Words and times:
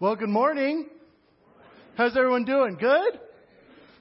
Well, 0.00 0.16
good 0.16 0.30
morning. 0.30 0.86
How's 1.94 2.16
everyone 2.16 2.46
doing? 2.46 2.78
Good? 2.80 3.20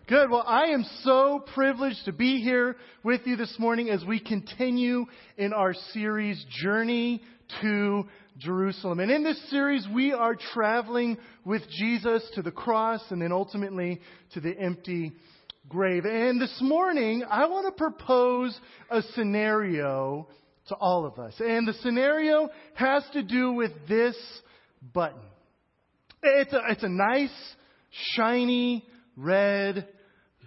Good. 0.08 0.30
Well, 0.30 0.46
I 0.48 0.68
am 0.68 0.86
so 1.04 1.44
privileged 1.54 2.06
to 2.06 2.14
be 2.14 2.40
here 2.40 2.78
with 3.04 3.20
you 3.26 3.36
this 3.36 3.54
morning 3.60 3.90
as 3.90 4.06
we 4.06 4.22
continue 4.22 5.08
in 5.36 5.52
our 5.52 5.74
series, 5.92 6.42
Journey 6.64 7.22
to 7.60 8.06
Jerusalem. 8.38 9.02
And 9.02 9.12
in 9.12 9.26
this 9.26 9.50
series, 9.50 9.86
we 9.94 10.14
are 10.14 10.38
traveling 10.54 11.18
with 11.44 11.64
Jesus 11.70 12.24
to 12.36 12.44
the 12.44 12.52
cross 12.52 13.02
and 13.10 13.22
then 13.22 13.34
ultimately 13.34 14.00
to 14.36 14.40
the 14.40 14.58
empty 14.58 15.12
grave. 15.68 16.06
And 16.06 16.42
this 16.42 16.60
morning, 16.62 17.26
I 17.30 17.46
want 17.48 17.66
to 17.66 17.78
propose 17.78 18.58
a 18.90 19.02
scenario 19.16 20.30
to 20.70 20.76
all 20.76 21.06
of 21.06 21.20
us. 21.20 21.34
And 21.40 21.68
the 21.68 21.74
scenario 21.82 22.48
has 22.76 23.04
to 23.12 23.22
do 23.22 23.52
with 23.52 23.74
this 23.90 24.16
button. 24.94 25.20
It's 26.22 26.54
a, 26.54 26.62
it's 26.70 26.84
a 26.84 26.90
nice, 26.90 27.32
shiny, 28.16 28.86
red 29.16 29.88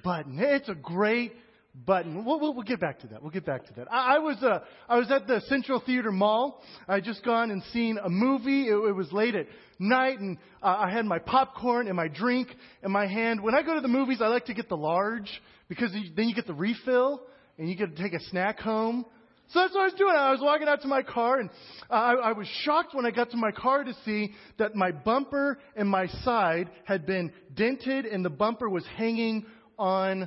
button. 0.05 0.39
It's 0.39 0.69
a 0.69 0.75
great 0.75 1.33
button. 1.75 2.25
We'll, 2.25 2.39
we'll, 2.39 2.55
we'll, 2.55 2.65
get 2.65 2.81
back 2.81 3.01
to 3.01 3.07
that. 3.09 3.23
We'll 3.23 3.31
get 3.31 3.47
back 3.47 3.67
to 3.67 3.75
that. 3.75 3.91
I, 3.91 4.17
I 4.17 4.19
was 4.19 4.37
uh, 4.43 4.61
I 4.89 4.99
was 4.99 5.11
at 5.11 5.27
the 5.27 5.41
Central 5.49 5.81
Theater 5.81 6.13
Mall. 6.13 6.63
I 6.87 7.01
just 7.01 7.25
gone 7.25 7.51
and 7.51 7.63
seen 7.73 7.99
a 8.03 8.11
movie. 8.11 8.69
It, 8.69 8.75
it 8.75 8.95
was 8.95 9.11
late 9.13 9.35
at 9.35 9.47
night, 9.79 10.19
and 10.19 10.37
uh, 10.63 10.77
I 10.79 10.91
had 10.91 11.07
my 11.07 11.19
popcorn 11.19 11.87
and 11.87 11.97
my 11.97 12.09
drink 12.09 12.49
in 12.83 12.91
my 12.91 13.07
hand. 13.07 13.43
When 13.43 13.55
I 13.55 13.63
go 13.63 13.75
to 13.75 13.81
the 13.81 13.89
movies, 13.89 14.19
I 14.21 14.27
like 14.27 14.47
to 14.47 14.55
get 14.55 14.69
the 14.69 14.77
large 14.77 15.31
because 15.69 15.93
then 15.93 16.29
you 16.29 16.35
get 16.35 16.47
the 16.47 16.55
refill 16.55 17.23
and 17.59 17.69
you 17.69 17.77
get 17.77 17.97
to 17.97 18.03
take 18.03 18.13
a 18.13 18.21
snack 18.25 18.61
home. 18.61 19.07
So 19.53 19.61
that's 19.61 19.75
what 19.75 19.83
I 19.83 19.85
was 19.85 19.95
doing. 19.95 20.15
I 20.17 20.31
was 20.31 20.41
walking 20.41 20.67
out 20.67 20.81
to 20.81 20.89
my 20.89 21.03
car, 21.03 21.39
and 21.39 21.51
I, 21.91 22.15
I 22.15 22.33
was 22.33 22.47
shocked 22.63 22.95
when 22.95 23.05
I 23.05 23.11
got 23.11 23.31
to 23.33 23.37
my 23.37 23.51
car 23.51 23.85
to 23.85 23.93
see 24.03 24.33
that 24.59 24.75
my 24.75 24.93
bumper 24.93 25.59
and 25.77 25.87
my 25.87 26.07
side 26.25 26.71
had 26.85 27.05
been 27.05 27.31
dented, 27.55 28.07
and 28.07 28.25
the 28.25 28.31
bumper 28.31 28.71
was 28.71 28.85
hanging 28.97 29.45
on 29.79 30.27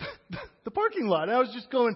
the 0.64 0.70
parking 0.72 1.06
lot. 1.06 1.28
I 1.28 1.38
was 1.38 1.50
just 1.54 1.70
going, 1.70 1.94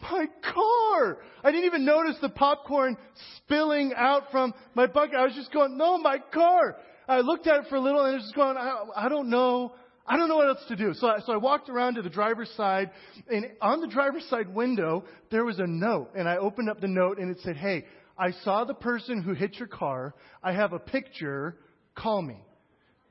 my 0.00 0.26
car! 0.42 1.18
I 1.42 1.50
didn't 1.50 1.66
even 1.66 1.84
notice 1.84 2.16
the 2.22 2.30
popcorn 2.30 2.96
spilling 3.36 3.92
out 3.94 4.30
from 4.30 4.54
my 4.74 4.86
bucket. 4.86 5.16
I 5.16 5.24
was 5.24 5.34
just 5.34 5.52
going, 5.52 5.76
no, 5.76 5.98
my 5.98 6.18
car! 6.32 6.76
I 7.06 7.20
looked 7.20 7.46
at 7.46 7.56
it 7.56 7.66
for 7.68 7.76
a 7.76 7.80
little, 7.80 8.00
and 8.00 8.12
I 8.12 8.14
was 8.14 8.22
just 8.22 8.34
going, 8.34 8.56
I, 8.56 8.84
I 8.96 9.08
don't 9.10 9.28
know 9.28 9.74
I 10.06 10.16
don't 10.16 10.28
know 10.28 10.36
what 10.36 10.48
else 10.48 10.64
to 10.68 10.76
do. 10.76 10.92
So 10.94 11.06
I, 11.06 11.20
so 11.20 11.32
I 11.32 11.36
walked 11.36 11.70
around 11.70 11.94
to 11.94 12.02
the 12.02 12.10
driver's 12.10 12.50
side, 12.56 12.90
and 13.28 13.46
on 13.62 13.80
the 13.80 13.86
driver's 13.86 14.24
side 14.28 14.54
window, 14.54 15.04
there 15.30 15.44
was 15.44 15.58
a 15.58 15.66
note. 15.66 16.10
And 16.14 16.28
I 16.28 16.36
opened 16.36 16.68
up 16.68 16.80
the 16.80 16.88
note, 16.88 17.18
and 17.18 17.30
it 17.30 17.38
said, 17.42 17.56
Hey, 17.56 17.86
I 18.18 18.32
saw 18.44 18.64
the 18.64 18.74
person 18.74 19.22
who 19.22 19.32
hit 19.32 19.56
your 19.56 19.68
car. 19.68 20.14
I 20.42 20.52
have 20.52 20.72
a 20.72 20.78
picture. 20.78 21.56
Call 21.94 22.20
me. 22.20 22.36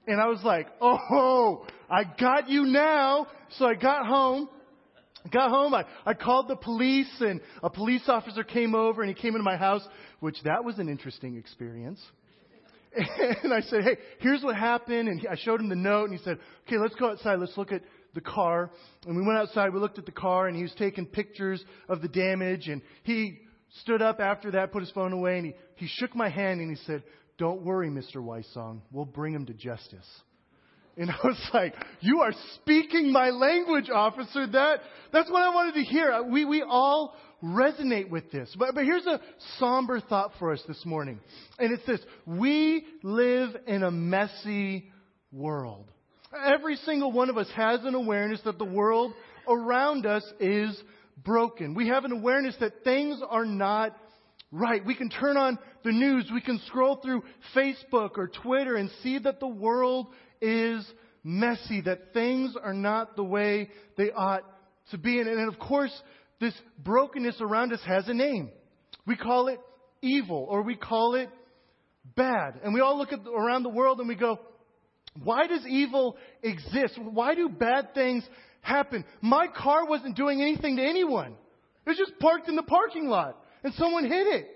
And 0.06 0.22
I 0.22 0.28
was 0.28 0.42
like, 0.44 0.68
Oh, 0.82 1.66
I 1.90 2.04
got 2.04 2.50
you 2.50 2.66
now. 2.66 3.28
So 3.58 3.66
I 3.66 3.74
got 3.74 4.06
home. 4.06 4.50
Got 5.32 5.52
home, 5.52 5.74
I, 5.74 5.86
I 6.06 6.16
called 6.16 6.50
the 6.50 6.58
police, 6.58 7.08
and 7.22 7.40
a 7.64 7.70
police 7.70 8.02
officer 8.08 8.44
came 8.44 8.76
over, 8.76 9.02
and 9.02 9.08
he 9.08 9.16
came 9.16 9.36
into 9.36 9.44
my 9.44 9.56
house, 9.56 9.82
which 10.20 10.36
that 10.44 10.66
was 10.66 10.80
an 10.80 10.90
interesting 10.90 11.38
experience. 11.38 12.02
And 13.44 13.54
I 13.54 13.62
said, 13.62 13.84
hey, 13.84 13.98
here's 14.20 14.44
what 14.44 14.56
happened. 14.56 15.08
And 15.10 15.26
I 15.30 15.36
showed 15.36 15.60
him 15.60 15.70
the 15.70 15.76
note 15.76 16.10
and 16.10 16.18
he 16.18 16.24
said, 16.24 16.40
okay, 16.68 16.78
let's 16.78 16.96
go 16.96 17.10
outside. 17.10 17.40
Let's 17.40 17.58
look 17.58 17.72
at 17.72 17.82
the 18.14 18.22
car. 18.22 18.72
And 19.06 19.16
we 19.16 19.26
went 19.26 19.40
outside. 19.40 19.74
We 19.74 19.80
looked 19.80 20.00
at 20.00 20.06
the 20.06 20.12
car 20.12 20.48
and 20.48 20.56
he 20.56 20.64
was 20.64 20.74
taking 20.78 21.06
pictures 21.06 21.64
of 21.90 22.02
the 22.02 22.08
damage. 22.08 22.68
And 22.68 22.82
he 23.04 23.40
stood 23.82 24.02
up 24.02 24.20
after 24.20 24.52
that, 24.52 24.72
put 24.72 24.82
his 24.82 24.92
phone 24.92 25.14
away, 25.14 25.38
and 25.38 25.46
he, 25.48 25.54
he 25.76 25.88
shook 25.88 26.16
my 26.16 26.30
hand 26.30 26.62
and 26.62 26.70
he 26.70 26.84
said, 26.86 27.04
don't 27.38 27.64
worry, 27.64 27.90
Mr. 27.90 28.18
Weissong. 28.18 28.82
We'll 28.92 29.06
bring 29.06 29.34
him 29.34 29.46
to 29.48 29.54
justice. 29.54 30.08
And 30.96 31.10
I 31.12 31.16
was 31.24 31.50
like, 31.54 31.74
you 32.00 32.22
are 32.22 32.34
speaking 32.56 33.12
my 33.12 33.30
language, 33.30 33.90
officer. 33.90 34.48
That, 34.48 34.82
that's 35.12 35.30
what 35.30 35.42
I 35.42 35.54
wanted 35.54 35.76
to 35.76 35.84
hear. 35.84 36.24
We, 36.24 36.46
we 36.46 36.64
all 36.68 37.16
resonate 37.44 38.10
with 38.10 38.32
this. 38.32 38.56
But, 38.58 38.74
but 38.74 38.86
here's 38.86 39.06
a 39.06 39.20
somber 39.60 40.00
thought 40.00 40.32
for 40.40 40.54
us 40.54 40.62
this 40.68 40.86
morning. 40.86 41.20
And 41.60 41.74
it's 41.74 41.86
this. 41.86 42.00
We 42.26 42.86
live 43.04 43.50
in 43.68 43.84
a 43.84 43.92
messy 43.92 44.92
world. 45.32 45.86
Every 46.34 46.78
single 46.78 47.12
one 47.12 47.30
of 47.30 47.38
us 47.38 47.50
has 47.56 47.82
an 47.84 47.96
awareness 47.96 48.42
that 48.46 48.58
the 48.58 48.66
world 48.66 49.14
around 49.48 50.06
us 50.06 50.24
is 50.40 50.76
broken. 51.24 51.76
We 51.76 51.90
have 51.90 52.06
an 52.06 52.12
awareness 52.12 52.56
that 52.60 52.84
things 52.84 53.20
are 53.30 53.46
not 53.46 53.96
right. 54.52 54.86
We 54.86 54.96
can 54.96 55.10
turn 55.10 55.38
on 55.38 55.60
the 55.84 55.92
news. 55.92 56.30
We 56.34 56.42
can 56.42 56.60
scroll 56.68 56.96
through 56.98 57.24
Facebook 57.56 58.12
or 58.18 58.30
Twitter 58.42 58.76
and 58.76 58.90
see 59.04 59.20
that 59.20 59.40
the 59.40 59.48
world 59.48 60.08
is 60.42 60.86
messy, 61.24 61.82
that 61.82 62.14
things 62.14 62.56
are 62.62 62.74
not 62.74 63.16
the 63.16 63.24
way 63.24 63.70
they 63.98 64.12
ought 64.12 64.44
to 64.92 64.98
be. 64.98 65.20
And, 65.20 65.30
and 65.30 65.54
of 65.54 65.60
course, 65.60 65.94
this 66.44 66.54
brokenness 66.78 67.38
around 67.40 67.72
us 67.72 67.80
has 67.86 68.08
a 68.10 68.14
name. 68.14 68.52
We 69.08 69.16
call 69.16 69.48
it 69.48 69.60
evil 70.02 70.46
or 70.50 70.62
we 70.62 70.76
call 70.76 71.16
it 71.16 71.30
bad. 72.16 72.60
And 72.64 72.74
we 72.74 72.82
all 72.82 72.98
look 72.98 73.14
at, 73.14 73.20
around 73.26 73.64
the 73.64 73.70
world 73.70 74.00
and 74.00 74.10
we 74.10 74.16
go, 74.16 74.40
why 75.24 75.48
does 75.48 75.66
evil 75.66 76.18
exist? 76.42 77.00
Why 77.02 77.34
do 77.34 77.48
bad 77.48 77.94
things 77.94 78.28
happen? 78.62 79.06
My 79.22 79.48
car 79.48 79.86
wasn't 79.86 80.18
doing 80.18 80.42
anything 80.42 80.76
to 80.76 80.84
anyone. 80.84 81.36
It 81.86 81.90
was 81.90 81.98
just 81.98 82.20
parked 82.20 82.50
in 82.50 82.58
the 82.58 82.64
parking 82.64 83.08
lot 83.08 83.38
and 83.64 83.74
someone 83.76 84.04
hit 84.04 84.28
it. 84.28 84.48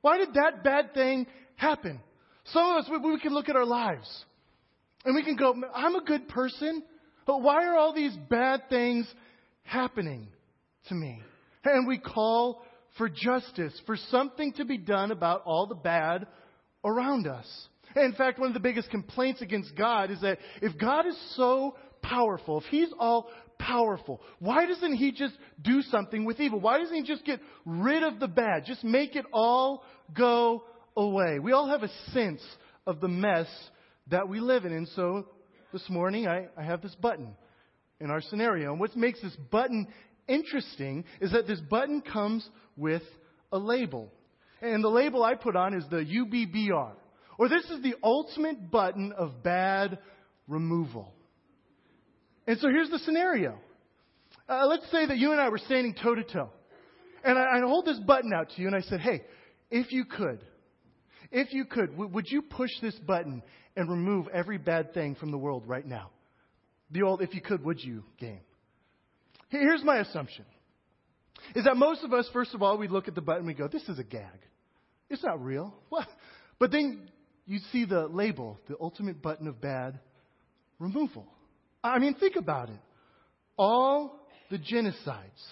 Why 0.00 0.18
did 0.18 0.34
that 0.34 0.64
bad 0.64 0.92
thing 0.92 1.26
happen? 1.54 2.00
Some 2.46 2.70
of 2.70 2.84
us, 2.84 2.90
we, 2.90 2.98
we 3.12 3.20
can 3.20 3.32
look 3.32 3.48
at 3.48 3.54
our 3.54 3.66
lives 3.66 4.24
and 5.04 5.14
we 5.14 5.22
can 5.22 5.36
go, 5.36 5.54
I'm 5.72 5.94
a 5.94 6.02
good 6.02 6.28
person, 6.28 6.82
but 7.26 7.42
why 7.42 7.64
are 7.64 7.76
all 7.76 7.94
these 7.94 8.16
bad 8.28 8.68
things 8.68 9.06
happening? 9.62 10.28
to 10.88 10.94
me. 10.94 11.22
And 11.64 11.86
we 11.86 11.98
call 11.98 12.62
for 12.96 13.08
justice, 13.08 13.78
for 13.86 13.96
something 14.10 14.52
to 14.54 14.64
be 14.64 14.78
done 14.78 15.10
about 15.10 15.42
all 15.44 15.66
the 15.66 15.74
bad 15.74 16.26
around 16.84 17.26
us. 17.26 17.46
In 17.96 18.12
fact, 18.12 18.38
one 18.38 18.48
of 18.48 18.54
the 18.54 18.60
biggest 18.60 18.90
complaints 18.90 19.40
against 19.40 19.74
God 19.76 20.10
is 20.10 20.20
that 20.20 20.38
if 20.60 20.78
God 20.78 21.06
is 21.06 21.18
so 21.36 21.76
powerful, 22.02 22.58
if 22.58 22.64
He's 22.64 22.90
all 22.98 23.30
powerful, 23.58 24.20
why 24.38 24.66
doesn't 24.66 24.94
He 24.94 25.12
just 25.12 25.34
do 25.62 25.82
something 25.82 26.24
with 26.24 26.40
evil? 26.40 26.60
Why 26.60 26.78
doesn't 26.78 26.94
He 26.94 27.02
just 27.02 27.24
get 27.24 27.40
rid 27.64 28.02
of 28.02 28.20
the 28.20 28.28
bad? 28.28 28.64
Just 28.66 28.84
make 28.84 29.16
it 29.16 29.24
all 29.32 29.84
go 30.12 30.64
away. 30.96 31.38
We 31.38 31.52
all 31.52 31.68
have 31.68 31.82
a 31.82 31.90
sense 32.12 32.42
of 32.86 33.00
the 33.00 33.08
mess 33.08 33.46
that 34.08 34.28
we 34.28 34.40
live 34.40 34.64
in. 34.64 34.72
And 34.72 34.88
so 34.88 35.26
this 35.72 35.88
morning 35.88 36.26
I, 36.26 36.48
I 36.56 36.62
have 36.62 36.82
this 36.82 36.94
button 36.96 37.36
in 38.00 38.10
our 38.10 38.20
scenario. 38.20 38.72
And 38.72 38.80
what 38.80 38.96
makes 38.96 39.20
this 39.20 39.36
button 39.50 39.88
interesting 40.28 41.04
is 41.20 41.32
that 41.32 41.46
this 41.46 41.60
button 41.60 42.00
comes 42.00 42.48
with 42.76 43.02
a 43.52 43.58
label. 43.58 44.12
And 44.60 44.82
the 44.82 44.88
label 44.88 45.22
I 45.22 45.34
put 45.34 45.56
on 45.56 45.74
is 45.74 45.84
the 45.90 46.04
UBBR. 46.04 46.92
Or 47.38 47.48
this 47.48 47.64
is 47.66 47.82
the 47.82 47.94
ultimate 48.02 48.70
button 48.70 49.12
of 49.12 49.42
bad 49.42 49.98
removal. 50.48 51.12
And 52.46 52.58
so 52.58 52.68
here's 52.68 52.90
the 52.90 52.98
scenario. 53.00 53.58
Uh, 54.48 54.66
let's 54.66 54.90
say 54.90 55.06
that 55.06 55.18
you 55.18 55.32
and 55.32 55.40
I 55.40 55.48
were 55.48 55.58
standing 55.58 55.94
toe 55.94 56.14
to 56.14 56.24
toe. 56.24 56.50
And 57.22 57.38
I, 57.38 57.58
I, 57.58 57.60
hold 57.60 57.84
this 57.84 57.98
button 58.00 58.32
out 58.32 58.50
to 58.50 58.60
you 58.60 58.68
and 58.68 58.76
I 58.76 58.80
said, 58.80 59.00
hey, 59.00 59.22
if 59.70 59.92
you 59.92 60.04
could, 60.04 60.40
if 61.30 61.52
you 61.52 61.64
could, 61.64 61.90
w- 61.90 62.10
would 62.10 62.24
you 62.28 62.42
push 62.42 62.70
this 62.80 62.94
button 63.00 63.42
and 63.76 63.90
remove 63.90 64.28
every 64.32 64.56
bad 64.56 64.94
thing 64.94 65.14
from 65.14 65.30
the 65.30 65.38
world 65.38 65.64
right 65.66 65.86
now? 65.86 66.10
The 66.90 67.02
old 67.02 67.20
if 67.20 67.34
you 67.34 67.40
could, 67.40 67.62
would 67.64 67.80
you 67.80 68.04
game. 68.18 68.40
Here's 69.48 69.82
my 69.82 69.98
assumption 69.98 70.44
is 71.54 71.64
that 71.64 71.76
most 71.76 72.04
of 72.04 72.12
us, 72.12 72.28
first 72.32 72.54
of 72.54 72.62
all, 72.62 72.76
we 72.78 72.88
look 72.88 73.08
at 73.08 73.14
the 73.14 73.20
button 73.20 73.40
and 73.40 73.46
we 73.46 73.54
go, 73.54 73.68
this 73.68 73.88
is 73.88 73.98
a 73.98 74.04
gag. 74.04 74.40
It's 75.10 75.22
not 75.22 75.42
real. 75.42 75.74
What? 75.88 76.08
But 76.58 76.72
then 76.72 77.08
you 77.46 77.60
see 77.72 77.84
the 77.84 78.08
label, 78.08 78.58
the 78.68 78.76
ultimate 78.80 79.22
button 79.22 79.46
of 79.46 79.60
bad 79.60 80.00
removal. 80.78 81.24
I 81.82 81.98
mean, 81.98 82.14
think 82.14 82.36
about 82.36 82.68
it. 82.68 82.80
All 83.56 84.26
the 84.50 84.58
genocides, 84.58 85.42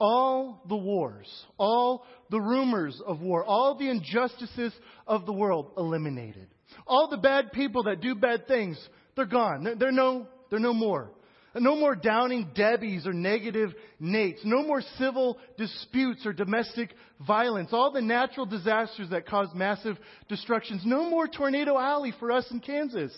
all 0.00 0.62
the 0.68 0.76
wars, 0.76 1.28
all 1.56 2.04
the 2.30 2.40
rumors 2.40 3.00
of 3.06 3.20
war, 3.20 3.44
all 3.44 3.76
the 3.78 3.88
injustices 3.88 4.72
of 5.06 5.24
the 5.24 5.32
world 5.32 5.70
eliminated. 5.76 6.48
All 6.86 7.08
the 7.08 7.16
bad 7.16 7.52
people 7.52 7.84
that 7.84 8.00
do 8.00 8.14
bad 8.14 8.48
things, 8.48 8.76
they're 9.14 9.26
gone. 9.26 9.76
They're, 9.78 9.92
no, 9.92 10.26
they're 10.50 10.58
no 10.58 10.74
more. 10.74 11.12
No 11.54 11.76
more 11.76 11.94
downing 11.94 12.50
Debbies 12.56 13.06
or 13.06 13.12
negative 13.12 13.74
Nates. 14.00 14.44
No 14.44 14.62
more 14.62 14.80
civil 14.98 15.38
disputes 15.58 16.24
or 16.24 16.32
domestic 16.32 16.94
violence. 17.26 17.70
All 17.72 17.92
the 17.92 18.00
natural 18.00 18.46
disasters 18.46 19.10
that 19.10 19.26
cause 19.26 19.48
massive 19.54 19.98
destructions. 20.28 20.82
No 20.84 21.08
more 21.08 21.28
Tornado 21.28 21.78
Alley 21.78 22.14
for 22.18 22.32
us 22.32 22.46
in 22.50 22.60
Kansas. 22.60 23.12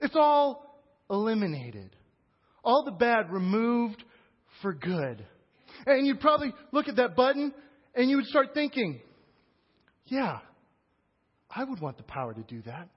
It's 0.00 0.16
all 0.16 0.80
eliminated. 1.08 1.94
All 2.64 2.84
the 2.84 2.92
bad 2.92 3.30
removed 3.30 4.02
for 4.60 4.72
good. 4.72 5.24
And 5.86 6.06
you'd 6.06 6.20
probably 6.20 6.52
look 6.72 6.88
at 6.88 6.96
that 6.96 7.14
button 7.14 7.54
and 7.94 8.10
you 8.10 8.16
would 8.16 8.26
start 8.26 8.48
thinking, 8.52 9.00
yeah, 10.06 10.38
I 11.54 11.64
would 11.64 11.80
want 11.80 11.98
the 11.98 12.02
power 12.02 12.34
to 12.34 12.42
do 12.42 12.62
that. 12.62 12.88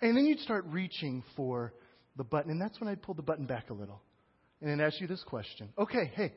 And 0.00 0.16
then 0.16 0.26
you'd 0.26 0.40
start 0.40 0.66
reaching 0.68 1.24
for 1.34 1.72
the 2.18 2.24
button, 2.24 2.50
and 2.50 2.60
that's 2.60 2.78
when 2.80 2.88
I'd 2.88 3.00
pull 3.00 3.14
the 3.14 3.22
button 3.22 3.46
back 3.46 3.70
a 3.70 3.72
little 3.72 4.02
and 4.60 4.68
then 4.68 4.80
ask 4.80 5.00
you 5.00 5.06
this 5.06 5.22
question. 5.24 5.70
Okay, 5.78 6.12
hey, 6.14 6.34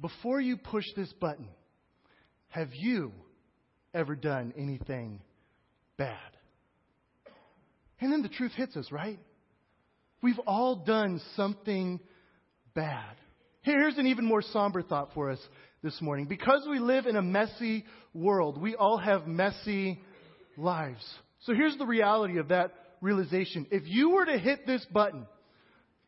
before 0.00 0.40
you 0.40 0.56
push 0.58 0.84
this 0.96 1.12
button, 1.14 1.48
have 2.48 2.68
you 2.74 3.12
ever 3.94 4.14
done 4.14 4.52
anything 4.58 5.20
bad? 5.96 6.18
And 8.00 8.12
then 8.12 8.22
the 8.22 8.28
truth 8.28 8.52
hits 8.52 8.76
us, 8.76 8.90
right? 8.92 9.18
We've 10.20 10.40
all 10.46 10.76
done 10.76 11.20
something 11.36 12.00
bad. 12.74 13.16
Here's 13.62 13.96
an 13.96 14.08
even 14.08 14.26
more 14.26 14.42
somber 14.42 14.82
thought 14.82 15.14
for 15.14 15.30
us 15.30 15.38
this 15.82 16.00
morning. 16.02 16.26
Because 16.26 16.66
we 16.68 16.80
live 16.80 17.06
in 17.06 17.16
a 17.16 17.22
messy 17.22 17.84
world, 18.12 18.60
we 18.60 18.74
all 18.74 18.98
have 18.98 19.26
messy 19.26 20.02
lives. 20.56 21.02
So 21.40 21.54
here's 21.54 21.76
the 21.76 21.86
reality 21.86 22.38
of 22.38 22.48
that 22.48 22.72
realization. 23.04 23.66
If 23.70 23.82
you 23.86 24.10
were 24.10 24.24
to 24.24 24.38
hit 24.38 24.66
this 24.66 24.84
button 24.90 25.26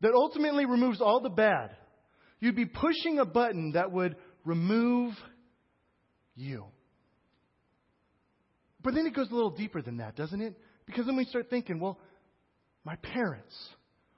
that 0.01 0.13
ultimately 0.15 0.65
removes 0.65 1.01
all 1.01 1.21
the 1.21 1.29
bad, 1.29 1.77
you'd 2.41 2.57
be 2.57 2.67
pushing 2.67 3.19
a 3.19 3.25
button 3.25 3.73
that 3.73 3.93
would 3.93 4.17
remove 4.45 5.13
you. 6.35 6.65
But 8.83 8.95
then 8.95 9.07
it 9.07 9.15
goes 9.15 9.31
a 9.31 9.35
little 9.35 9.51
deeper 9.51 9.83
than 9.83 9.99
that, 9.99 10.17
doesn't 10.17 10.41
it? 10.41 10.55
Because 10.87 11.07
then 11.07 11.17
we 11.17 11.25
start 11.25 11.51
thinking, 11.51 11.81
well, 11.81 11.99
my 12.85 12.97
parents 12.97 13.55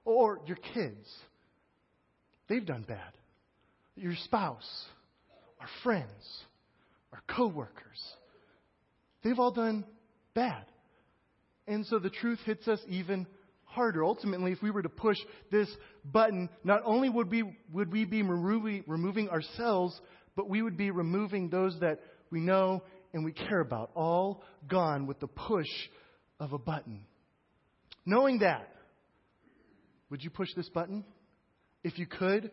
or 0.05 0.41
your 0.47 0.59
kids, 0.75 1.09
they've 2.49 2.65
done 2.65 2.85
bad. 2.87 3.13
Your 3.97 4.15
spouse, 4.25 4.85
our 5.61 5.69
friends, 5.83 6.45
our 7.13 7.23
coworkers, 7.35 7.99
they've 9.25 9.39
all 9.39 9.51
done 9.51 9.85
bad. 10.35 10.65
And 11.69 11.87
so 11.87 11.99
the 11.99 12.11
truth 12.11 12.39
hits 12.47 12.67
us 12.67 12.81
even 12.89 13.27
harder. 13.65 14.03
Ultimately, 14.03 14.53
if 14.53 14.63
we 14.63 14.71
were 14.71 14.83
to 14.83 14.89
push 14.89 15.19
this 15.53 15.69
button, 16.05 16.49
not 16.65 16.81
only 16.85 17.11
would 17.11 17.31
we, 17.31 17.45
would 17.73 17.93
we 17.93 18.05
be 18.07 18.23
removing, 18.23 19.29
ourselves, 19.29 20.01
but 20.35 20.49
we 20.49 20.63
would 20.63 20.77
be 20.77 20.91
removing 20.91 21.51
those 21.51 21.79
that 21.81 22.01
we 22.31 22.41
know 22.41 22.83
and 23.13 23.25
we 23.25 23.33
care 23.33 23.61
about, 23.61 23.91
all 23.95 24.43
gone 24.67 25.07
with 25.07 25.21
the 25.21 25.27
push 25.27 25.69
of 26.41 26.53
a 26.53 26.59
button. 26.59 27.05
Knowing 28.05 28.39
that, 28.39 28.69
would 30.11 30.23
you 30.23 30.31
push 30.31 30.49
this 30.57 30.69
button? 30.71 31.05
If 31.85 31.99
you 31.99 32.07
could, 32.07 32.51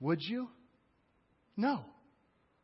would 0.00 0.20
you? 0.22 0.48
No. 1.56 1.80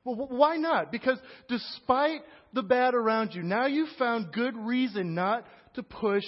Well, 0.04 0.26
why 0.30 0.56
not? 0.56 0.90
Because 0.90 1.18
despite 1.48 2.22
the 2.52 2.62
bad 2.62 2.94
around 2.94 3.34
you, 3.34 3.42
now 3.42 3.66
you've 3.66 3.96
found 3.98 4.32
good 4.32 4.56
reason 4.56 5.14
not 5.14 5.44
to 5.74 5.82
push 5.82 6.24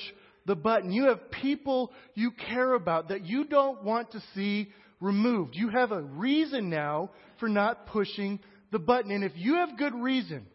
the 0.47 0.55
button. 0.55 0.93
You 0.93 1.09
have 1.09 1.31
people 1.31 1.93
you 2.15 2.31
care 2.31 2.75
about 2.75 3.09
that 3.09 3.27
you 3.27 3.45
don't 3.45 3.83
want 3.85 4.13
to 4.13 4.23
see 4.35 4.69
removed. 5.01 5.55
You 5.55 5.69
have 5.71 5.93
a 5.93 6.03
reason 6.03 6.71
now 6.71 7.11
for 7.41 7.49
not 7.49 7.87
pushing 7.87 8.41
the 8.73 8.79
button. 8.79 9.11
And 9.11 9.25
if 9.25 9.33
you 9.35 9.55
have 9.57 9.79
good 9.79 9.95
reason 9.95 10.47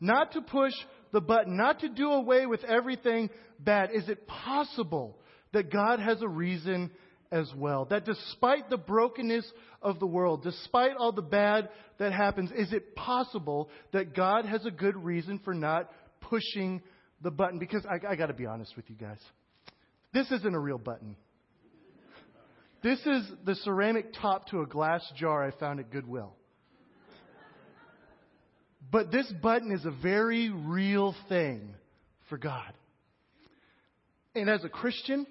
not 0.00 0.32
to 0.32 0.40
push 0.40 0.72
the 1.12 1.20
button, 1.20 1.56
not 1.56 1.80
to 1.80 1.88
do 1.88 2.10
away 2.10 2.46
with 2.46 2.64
everything 2.64 3.30
bad, 3.60 3.90
is 3.94 4.08
it 4.08 4.26
possible 4.26 5.18
that 5.52 5.70
God 5.70 6.00
has 6.00 6.20
a 6.22 6.28
reason 6.28 6.90
as 7.30 7.50
well. 7.56 7.86
That 7.86 8.04
despite 8.04 8.68
the 8.68 8.76
brokenness 8.76 9.50
of 9.80 10.00
the 10.00 10.06
world, 10.06 10.42
despite 10.42 10.96
all 10.98 11.12
the 11.12 11.22
bad 11.22 11.70
that 11.98 12.12
happens, 12.12 12.50
is 12.52 12.72
it 12.72 12.94
possible 12.94 13.70
that 13.92 14.14
God 14.14 14.44
has 14.44 14.66
a 14.66 14.70
good 14.70 14.96
reason 14.96 15.40
for 15.44 15.54
not 15.54 15.90
pushing 16.20 16.82
the 17.22 17.30
button? 17.30 17.58
Because 17.58 17.84
I, 17.86 18.12
I 18.12 18.16
got 18.16 18.26
to 18.26 18.34
be 18.34 18.46
honest 18.46 18.74
with 18.76 18.88
you 18.88 18.96
guys. 18.96 19.18
This 20.12 20.30
isn't 20.30 20.54
a 20.54 20.58
real 20.58 20.78
button. 20.78 21.16
This 22.82 22.98
is 23.06 23.30
the 23.44 23.54
ceramic 23.56 24.12
top 24.20 24.48
to 24.48 24.60
a 24.60 24.66
glass 24.66 25.02
jar 25.16 25.44
I 25.44 25.52
found 25.52 25.80
at 25.80 25.90
Goodwill. 25.90 26.34
But 28.90 29.12
this 29.12 29.32
button 29.40 29.72
is 29.72 29.84
a 29.84 29.90
very 29.90 30.50
real 30.50 31.14
thing 31.28 31.74
for 32.28 32.36
God. 32.36 32.72
And 34.34 34.50
as 34.50 34.64
a 34.64 34.68
Christian, 34.68 35.26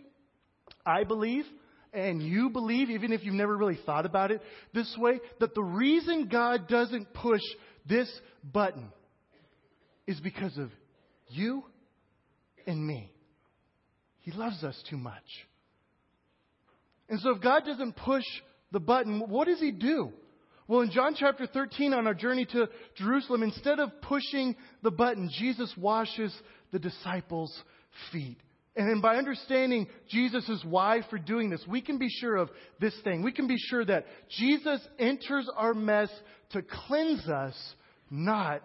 I 0.85 1.03
believe 1.03 1.45
and 1.93 2.21
you 2.21 2.49
believe, 2.49 2.89
even 2.89 3.11
if 3.11 3.23
you've 3.23 3.35
never 3.35 3.55
really 3.55 3.79
thought 3.85 4.05
about 4.05 4.31
it 4.31 4.41
this 4.73 4.95
way, 4.97 5.19
that 5.39 5.53
the 5.53 5.63
reason 5.63 6.29
God 6.31 6.67
doesn't 6.67 7.13
push 7.13 7.41
this 7.85 8.09
button 8.43 8.87
is 10.07 10.19
because 10.21 10.57
of 10.57 10.71
you 11.27 11.63
and 12.67 12.85
me. 12.85 13.11
He 14.19 14.31
loves 14.31 14.63
us 14.63 14.81
too 14.89 14.97
much. 14.97 15.23
And 17.09 17.19
so 17.19 17.31
if 17.31 17.41
God 17.41 17.65
doesn't 17.65 17.95
push 17.95 18.23
the 18.71 18.79
button, 18.79 19.19
what 19.27 19.47
does 19.47 19.59
He 19.59 19.71
do? 19.71 20.11
Well, 20.67 20.81
in 20.81 20.91
John 20.91 21.15
chapter 21.17 21.47
13, 21.47 21.93
on 21.93 22.07
our 22.07 22.13
journey 22.13 22.45
to 22.45 22.69
Jerusalem, 22.95 23.43
instead 23.43 23.79
of 23.79 23.89
pushing 24.01 24.55
the 24.83 24.91
button, 24.91 25.29
Jesus 25.37 25.73
washes 25.77 26.33
the 26.71 26.79
disciples' 26.79 27.53
feet. 28.11 28.37
And 28.75 29.01
by 29.01 29.17
understanding 29.17 29.87
Jesus' 30.09 30.63
why 30.63 31.01
for 31.09 31.17
doing 31.17 31.49
this, 31.49 31.61
we 31.67 31.81
can 31.81 31.97
be 31.97 32.07
sure 32.07 32.37
of 32.37 32.49
this 32.79 32.95
thing. 33.03 33.21
We 33.21 33.33
can 33.33 33.47
be 33.47 33.57
sure 33.57 33.83
that 33.83 34.05
Jesus 34.29 34.79
enters 34.97 35.49
our 35.57 35.73
mess 35.73 36.09
to 36.51 36.61
cleanse 36.87 37.27
us, 37.27 37.55
not 38.09 38.61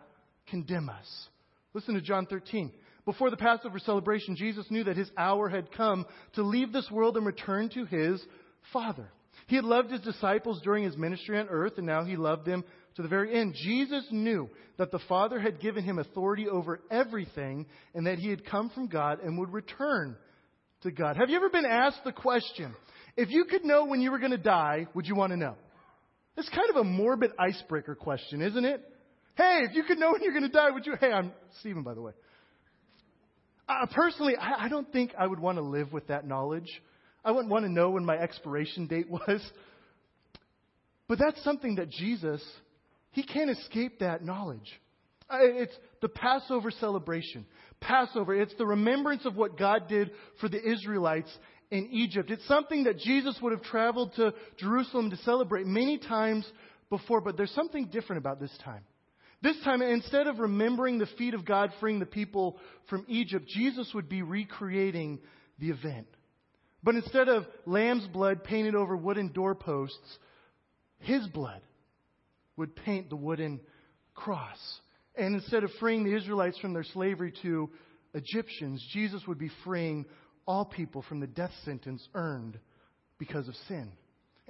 condemn 0.49 0.89
us. 0.89 1.29
Listen 1.75 1.95
to 1.95 2.01
John 2.01 2.27
13. 2.27 2.71
Before 3.07 3.31
the 3.31 3.37
Passover 3.37 3.79
celebration, 3.79 4.37
Jesus 4.37 4.67
knew 4.69 4.85
that 4.85 4.97
his 4.97 5.11
hour 5.17 5.49
had 5.49 5.73
come 5.73 6.05
to 6.35 6.43
leave 6.43 6.73
this 6.73 6.91
world 6.91 7.17
and 7.17 7.25
return 7.25 7.71
to 7.71 7.87
his 7.87 8.23
Father. 8.73 9.09
He 9.47 9.55
had 9.55 9.65
loved 9.65 9.93
his 9.93 10.01
disciples 10.01 10.61
during 10.65 10.83
his 10.83 10.97
ministry 10.97 11.39
on 11.39 11.49
earth, 11.49 11.75
and 11.79 11.87
now 11.87 12.05
he 12.05 12.17
loved 12.17 12.47
them 12.47 12.65
to 12.97 13.03
the 13.03 13.09
very 13.09 13.33
end. 13.39 13.55
Jesus 13.55 14.05
knew 14.11 14.51
that 14.77 14.91
the 14.91 14.99
Father 15.09 15.39
had 15.39 15.61
given 15.61 15.85
him 15.85 16.01
authority 16.01 16.49
over 16.49 16.81
everything 16.91 17.67
and 17.95 18.07
that 18.09 18.19
he 18.19 18.29
had 18.29 18.45
come 18.45 18.71
from 18.71 18.89
God 18.89 19.21
and 19.23 19.39
would 19.39 19.53
return 19.53 20.17
to 20.83 20.91
God. 20.91 21.17
Have 21.17 21.31
you 21.31 21.37
ever 21.37 21.49
been 21.49 21.65
asked 21.65 22.03
the 22.05 22.13
question, 22.13 22.75
if 23.17 23.31
you 23.31 23.45
could 23.45 23.65
know 23.65 23.85
when 23.85 24.01
you 24.01 24.11
were 24.11 24.19
going 24.19 24.33
to 24.33 24.37
die, 24.37 24.89
would 24.95 25.07
you 25.07 25.15
want 25.15 25.31
to 25.33 25.37
know? 25.37 25.55
It's 26.37 26.49
kind 26.49 26.71
of 26.71 26.77
a 26.77 26.85
morbid 26.85 27.31
icebreaker 27.39 27.95
question, 27.95 28.43
isn't 28.43 28.65
it? 28.65 28.83
Hey, 29.37 29.61
if 29.69 29.77
you 29.77 29.85
could 29.85 29.99
know 29.99 30.13
when 30.13 30.23
you're 30.23 30.33
going 30.33 30.43
to 30.43 30.49
die, 30.49 30.71
would 30.71 30.87
you? 30.87 30.95
Hey, 30.99 31.13
I'm 31.13 31.33
Stephen, 31.61 31.83
by 31.83 31.95
the 31.95 32.03
way. 32.03 32.13
Uh, 33.69 33.87
personally, 33.93 34.37
I, 34.37 34.65
I 34.65 34.69
don't 34.69 34.91
think 34.93 35.13
I 35.19 35.27
would 35.27 35.41
want 35.41 35.59
to 35.59 35.63
live 35.63 35.93
with 35.93 36.09
that 36.09 36.27
knowledge. 36.27 36.69
I 37.25 37.33
wouldn't 37.33 37.51
want 37.51 37.65
to 37.65 37.71
know 37.71 37.91
when 37.91 38.05
my 38.05 38.17
expiration 38.17 38.87
date 38.87 39.11
was. 39.11 39.43
But 41.09 41.19
that's 41.19 41.43
something 41.45 41.77
that 41.77 41.91
Jesus 41.91 42.43
he 43.17 43.23
can't 43.23 43.49
escape 43.49 44.01
that 44.01 44.23
knowledge. 44.23 44.71
Uh, 45.31 45.39
it's 45.41 45.75
the 46.03 46.09
Passover 46.09 46.71
celebration. 46.71 47.47
Passover, 47.81 48.35
it's 48.35 48.55
the 48.59 48.67
remembrance 48.67 49.25
of 49.25 49.37
what 49.37 49.59
God 49.59 49.89
did 49.89 50.11
for 50.39 50.51
the 50.51 50.63
Israelites 50.63 51.35
in 51.71 51.89
Egypt. 51.93 52.31
It's 52.31 52.47
something 52.47 52.85
that 52.85 52.99
Jesus 52.99 53.39
would 53.41 53.53
have 53.53 53.63
traveled 53.63 54.13
to 54.17 54.35
Jerusalem 54.59 55.09
to 55.09 55.17
celebrate 55.19 55.65
many 55.67 55.97
times 55.97 56.47
before, 56.91 57.23
but 57.23 57.39
there's 57.39 57.51
something 57.53 57.87
different 57.87 58.19
about 58.21 58.39
this 58.39 58.55
time. 58.63 58.83
This 59.43 59.57
time, 59.65 59.83
instead 59.83 60.27
of 60.27 60.39
remembering 60.39 60.99
the 60.99 61.09
feat 61.19 61.35
of 61.35 61.45
God 61.45 61.71
freeing 61.79 61.99
the 61.99 62.07
people 62.07 62.59
from 62.89 63.05
Egypt, 63.09 63.47
Jesus 63.49 63.91
would 63.95 64.09
be 64.09 64.23
recreating 64.23 65.21
the 65.59 65.71
event. 65.71 66.07
But 66.83 66.95
instead 66.95 67.29
of 67.29 67.47
lamb's 67.67 68.07
blood 68.09 68.45
painted 68.45 68.75
over 68.75 68.97
wooden 68.97 69.33
doorposts, 69.33 70.19
his 71.01 71.27
blood 71.29 71.61
would 72.57 72.75
paint 72.77 73.11
the 73.11 73.17
wooden 73.17 73.61
cross. 74.15 74.59
And 75.15 75.35
instead 75.35 75.65
of 75.65 75.71
freeing 75.81 76.05
the 76.05 76.17
Israelites 76.17 76.59
from 76.59 76.73
their 76.73 76.85
slavery 76.85 77.33
to 77.43 77.71
Egyptians, 78.15 78.85
Jesus 78.93 79.23
would 79.27 79.39
be 79.39 79.51
freeing 79.65 80.07
all 80.47 80.65
people 80.65 81.03
from 81.03 81.21
the 81.21 81.27
death 81.27 81.53
sentence 81.65 82.07
earned 82.15 82.59
because 83.19 83.49
of 83.49 83.55
sin. 83.69 83.93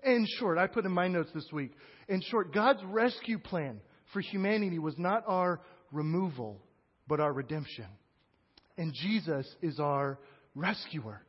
In 0.04 0.26
short, 0.38 0.58
I 0.58 0.66
put 0.66 0.84
in 0.84 0.92
my 0.92 1.08
notes 1.08 1.30
this 1.34 1.48
week, 1.52 1.72
in 2.08 2.20
short, 2.20 2.52
God's 2.52 2.84
rescue 2.84 3.38
plan 3.38 3.80
for 4.16 4.22
humanity 4.22 4.78
was 4.78 4.96
not 4.96 5.24
our 5.26 5.60
removal, 5.92 6.58
but 7.06 7.20
our 7.20 7.34
redemption. 7.34 7.84
And 8.78 8.94
Jesus 8.94 9.46
is 9.60 9.78
our 9.78 10.18
rescuer. 10.54 11.20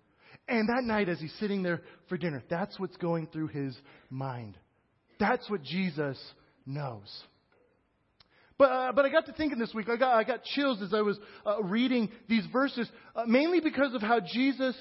And 0.47 0.69
that 0.69 0.85
night, 0.85 1.09
as 1.09 1.19
he's 1.19 1.33
sitting 1.37 1.63
there 1.63 1.81
for 2.07 2.15
dinner, 2.17 2.41
that's 2.49 2.79
what's 2.79 2.95
going 2.95 3.27
through 3.27 3.47
his 3.47 3.77
mind. 4.09 4.57
That's 5.19 5.49
what 5.49 5.63
Jesus 5.63 6.17
knows. 6.65 7.23
But, 8.57 8.71
uh, 8.71 8.91
but 8.93 9.03
I 9.03 9.09
got 9.09 9.25
to 9.25 9.33
thinking 9.33 9.59
this 9.59 9.73
week, 9.73 9.89
I 9.89 9.97
got, 9.97 10.15
I 10.15 10.23
got 10.23 10.45
chills 10.45 10.81
as 10.81 10.93
I 10.93 11.01
was 11.01 11.19
uh, 11.45 11.61
reading 11.63 12.09
these 12.29 12.45
verses, 12.53 12.89
uh, 13.17 13.25
mainly 13.27 13.59
because 13.59 13.95
of 13.95 14.01
how 14.01 14.21
Jesus 14.21 14.77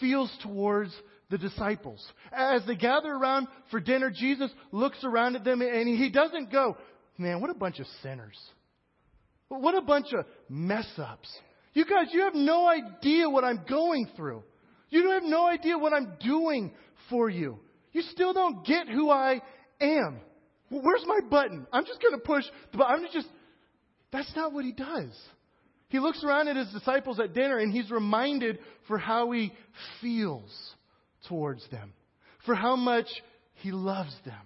feels 0.00 0.34
towards 0.42 0.94
the 1.28 1.36
disciples. 1.38 2.04
As 2.32 2.62
they 2.66 2.74
gather 2.74 3.10
around 3.10 3.48
for 3.70 3.80
dinner, 3.80 4.10
Jesus 4.10 4.50
looks 4.72 5.04
around 5.04 5.36
at 5.36 5.44
them 5.44 5.60
and 5.60 5.88
he 5.88 6.10
doesn't 6.10 6.50
go, 6.50 6.76
man, 7.20 7.40
what 7.40 7.50
a 7.50 7.54
bunch 7.54 7.78
of 7.78 7.86
sinners. 8.02 8.38
What 9.48 9.74
a 9.74 9.82
bunch 9.82 10.06
of 10.12 10.24
mess 10.48 10.88
ups. 10.96 11.28
You 11.72 11.84
guys, 11.84 12.08
you 12.12 12.22
have 12.22 12.34
no 12.34 12.68
idea 12.68 13.28
what 13.28 13.44
I'm 13.44 13.64
going 13.68 14.08
through. 14.16 14.42
You 14.88 15.10
have 15.10 15.22
no 15.22 15.46
idea 15.46 15.78
what 15.78 15.92
I'm 15.92 16.14
doing 16.20 16.72
for 17.08 17.28
you. 17.28 17.58
You 17.92 18.02
still 18.02 18.32
don't 18.32 18.64
get 18.64 18.88
who 18.88 19.10
I 19.10 19.40
am. 19.80 20.20
Where's 20.70 21.04
my 21.06 21.20
button? 21.28 21.66
I'm 21.72 21.84
just 21.84 22.00
going 22.00 22.14
to 22.14 22.20
push 22.24 22.44
the 22.72 22.78
button. 22.78 23.04
I'm 23.04 23.12
just. 23.12 23.28
That's 24.12 24.34
not 24.34 24.52
what 24.52 24.64
he 24.64 24.72
does. 24.72 25.16
He 25.88 25.98
looks 25.98 26.22
around 26.24 26.48
at 26.48 26.56
his 26.56 26.68
disciples 26.68 27.18
at 27.18 27.34
dinner 27.34 27.58
and 27.58 27.72
he's 27.72 27.90
reminded 27.90 28.58
for 28.86 28.98
how 28.98 29.32
he 29.32 29.52
feels 30.00 30.50
towards 31.28 31.68
them, 31.70 31.92
for 32.46 32.54
how 32.54 32.76
much 32.76 33.08
he 33.54 33.72
loves 33.72 34.14
them. 34.24 34.40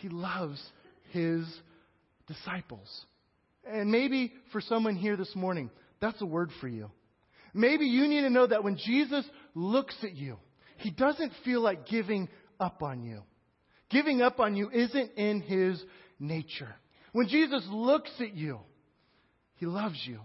He 0.00 0.08
loves 0.08 0.62
his 1.10 1.46
disciples. 2.26 3.04
And 3.68 3.90
maybe 3.90 4.32
for 4.52 4.60
someone 4.60 4.96
here 4.96 5.16
this 5.16 5.34
morning, 5.34 5.70
that's 6.00 6.20
a 6.22 6.26
word 6.26 6.50
for 6.60 6.68
you. 6.68 6.90
Maybe 7.54 7.86
you 7.86 8.06
need 8.06 8.22
to 8.22 8.30
know 8.30 8.46
that 8.46 8.64
when 8.64 8.76
Jesus 8.76 9.24
looks 9.54 9.96
at 10.02 10.14
you, 10.14 10.36
he 10.78 10.90
doesn't 10.90 11.32
feel 11.44 11.60
like 11.60 11.86
giving 11.86 12.28
up 12.60 12.82
on 12.82 13.02
you. 13.02 13.22
Giving 13.90 14.20
up 14.20 14.40
on 14.40 14.56
you 14.56 14.70
isn't 14.70 15.12
in 15.16 15.40
his 15.40 15.82
nature. 16.18 16.74
When 17.12 17.28
Jesus 17.28 17.66
looks 17.70 18.10
at 18.20 18.34
you, 18.34 18.60
he 19.54 19.66
loves 19.66 19.98
you. 20.04 20.20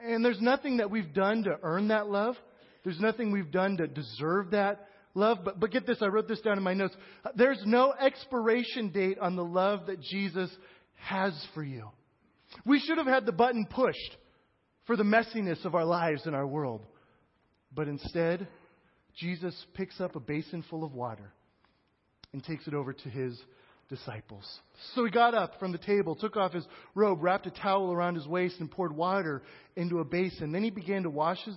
And 0.00 0.24
there's 0.24 0.40
nothing 0.40 0.78
that 0.78 0.90
we've 0.90 1.14
done 1.14 1.44
to 1.44 1.58
earn 1.62 1.88
that 1.88 2.08
love. 2.08 2.36
There's 2.82 3.00
nothing 3.00 3.32
we've 3.32 3.50
done 3.50 3.78
to 3.78 3.86
deserve 3.86 4.50
that 4.50 4.86
love. 5.14 5.38
But, 5.44 5.60
but 5.60 5.70
get 5.70 5.86
this, 5.86 5.98
I 6.02 6.06
wrote 6.06 6.28
this 6.28 6.40
down 6.42 6.58
in 6.58 6.62
my 6.62 6.74
notes. 6.74 6.94
There's 7.36 7.62
no 7.64 7.94
expiration 7.98 8.90
date 8.90 9.18
on 9.18 9.36
the 9.36 9.44
love 9.44 9.86
that 9.86 10.02
Jesus 10.02 10.50
has 11.04 11.34
for 11.54 11.62
you. 11.62 11.90
We 12.64 12.80
should 12.80 12.98
have 12.98 13.06
had 13.06 13.26
the 13.26 13.32
button 13.32 13.66
pushed 13.68 14.16
for 14.86 14.96
the 14.96 15.04
messiness 15.04 15.64
of 15.64 15.74
our 15.74 15.84
lives 15.84 16.26
and 16.26 16.34
our 16.34 16.46
world. 16.46 16.82
But 17.74 17.88
instead, 17.88 18.46
Jesus 19.16 19.54
picks 19.74 20.00
up 20.00 20.16
a 20.16 20.20
basin 20.20 20.64
full 20.68 20.84
of 20.84 20.94
water 20.94 21.32
and 22.32 22.42
takes 22.42 22.66
it 22.66 22.74
over 22.74 22.92
to 22.92 23.08
his 23.08 23.38
disciples. 23.88 24.44
So 24.94 25.04
he 25.04 25.10
got 25.10 25.34
up 25.34 25.58
from 25.58 25.72
the 25.72 25.78
table, 25.78 26.14
took 26.14 26.36
off 26.36 26.52
his 26.52 26.66
robe, 26.94 27.22
wrapped 27.22 27.46
a 27.46 27.50
towel 27.50 27.92
around 27.92 28.14
his 28.14 28.26
waist, 28.26 28.56
and 28.60 28.70
poured 28.70 28.94
water 28.96 29.42
into 29.76 29.98
a 29.98 30.04
basin. 30.04 30.52
Then 30.52 30.64
he 30.64 30.70
began 30.70 31.02
to 31.02 31.10
wash 31.10 31.38
his, 31.44 31.54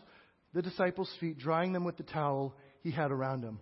the 0.54 0.62
disciples' 0.62 1.12
feet, 1.20 1.38
drying 1.38 1.74
them 1.74 1.84
with 1.84 1.98
the 1.98 2.04
towel 2.04 2.56
he 2.82 2.92
had 2.92 3.12
around 3.12 3.44
him. 3.44 3.60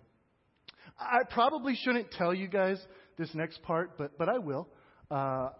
I 0.98 1.20
probably 1.30 1.74
shouldn't 1.76 2.10
tell 2.12 2.34
you 2.34 2.48
guys 2.48 2.78
this 3.18 3.28
next 3.34 3.62
part, 3.62 3.96
but, 3.98 4.18
but 4.18 4.28
I 4.28 4.38
will. 4.38 4.68
Uh, 5.10 5.50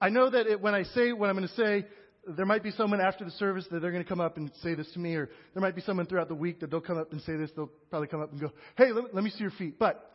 I 0.00 0.08
know 0.10 0.28
that 0.28 0.46
it, 0.46 0.60
when 0.60 0.74
I 0.74 0.82
say 0.82 1.12
what 1.12 1.30
I'm 1.30 1.36
going 1.36 1.48
to 1.48 1.54
say, 1.54 1.86
there 2.28 2.46
might 2.46 2.62
be 2.62 2.70
someone 2.72 3.00
after 3.00 3.24
the 3.24 3.30
service 3.32 3.66
that 3.70 3.80
they're 3.80 3.92
going 3.92 4.02
to 4.02 4.08
come 4.08 4.20
up 4.20 4.36
and 4.36 4.50
say 4.62 4.74
this 4.74 4.90
to 4.92 4.98
me, 4.98 5.14
or 5.14 5.30
there 5.54 5.60
might 5.62 5.74
be 5.76 5.80
someone 5.82 6.06
throughout 6.06 6.28
the 6.28 6.34
week 6.34 6.60
that 6.60 6.70
they'll 6.70 6.80
come 6.80 6.98
up 6.98 7.12
and 7.12 7.20
say 7.22 7.36
this. 7.36 7.50
They'll 7.54 7.70
probably 7.88 8.08
come 8.08 8.20
up 8.20 8.32
and 8.32 8.40
go, 8.40 8.52
"Hey, 8.76 8.90
let, 8.92 9.14
let 9.14 9.24
me 9.24 9.30
see 9.30 9.40
your 9.40 9.52
feet." 9.52 9.78
But 9.78 10.10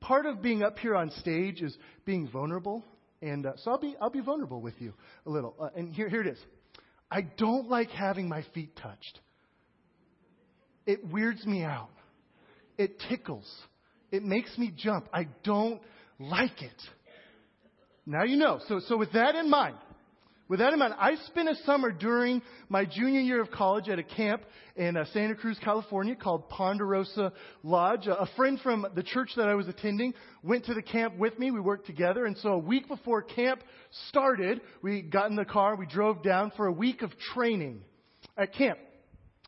part 0.00 0.26
of 0.26 0.42
being 0.42 0.62
up 0.62 0.78
here 0.78 0.96
on 0.96 1.10
stage 1.20 1.60
is 1.60 1.76
being 2.04 2.28
vulnerable, 2.28 2.82
and 3.20 3.46
uh, 3.46 3.52
so 3.58 3.70
I'll 3.70 3.78
be 3.78 3.94
I'll 4.00 4.10
be 4.10 4.20
vulnerable 4.20 4.60
with 4.60 4.74
you 4.78 4.94
a 5.26 5.30
little. 5.30 5.54
Uh, 5.60 5.68
and 5.76 5.94
here 5.94 6.08
here 6.08 6.22
it 6.22 6.28
is. 6.28 6.38
I 7.10 7.20
don't 7.20 7.68
like 7.68 7.90
having 7.90 8.28
my 8.28 8.44
feet 8.54 8.74
touched. 8.76 9.20
It 10.86 11.06
weirds 11.06 11.44
me 11.46 11.62
out. 11.62 11.90
It 12.78 12.98
tickles. 13.08 13.48
It 14.10 14.22
makes 14.22 14.56
me 14.56 14.72
jump. 14.74 15.08
I 15.12 15.28
don't 15.44 15.80
like 16.18 16.62
it. 16.62 16.82
Now 18.06 18.24
you 18.24 18.36
know. 18.36 18.60
So 18.68 18.80
so 18.80 18.96
with 18.96 19.12
that 19.12 19.34
in 19.34 19.48
mind. 19.48 19.76
With 20.48 20.58
that 20.58 20.74
in 20.74 20.78
mind, 20.78 20.92
I 20.98 21.14
spent 21.28 21.48
a 21.48 21.54
summer 21.64 21.90
during 21.90 22.42
my 22.68 22.84
junior 22.84 23.20
year 23.20 23.40
of 23.40 23.50
college 23.50 23.88
at 23.88 23.98
a 23.98 24.02
camp 24.02 24.42
in 24.76 24.98
uh, 24.98 25.06
Santa 25.14 25.34
Cruz, 25.34 25.58
California 25.64 26.14
called 26.14 26.46
Ponderosa 26.50 27.32
Lodge. 27.62 28.06
A 28.06 28.28
friend 28.36 28.60
from 28.60 28.84
the 28.94 29.02
church 29.02 29.30
that 29.36 29.48
I 29.48 29.54
was 29.54 29.66
attending 29.66 30.12
went 30.42 30.66
to 30.66 30.74
the 30.74 30.82
camp 30.82 31.16
with 31.16 31.38
me. 31.38 31.50
We 31.50 31.60
worked 31.60 31.86
together. 31.86 32.26
And 32.26 32.36
so 32.36 32.50
a 32.50 32.58
week 32.58 32.86
before 32.86 33.22
camp 33.22 33.62
started, 34.08 34.60
we 34.82 35.00
got 35.00 35.30
in 35.30 35.36
the 35.36 35.46
car, 35.46 35.74
we 35.74 35.86
drove 35.86 36.22
down 36.22 36.52
for 36.54 36.66
a 36.66 36.72
week 36.72 37.00
of 37.00 37.12
training 37.32 37.80
at 38.36 38.52
camp. 38.52 38.78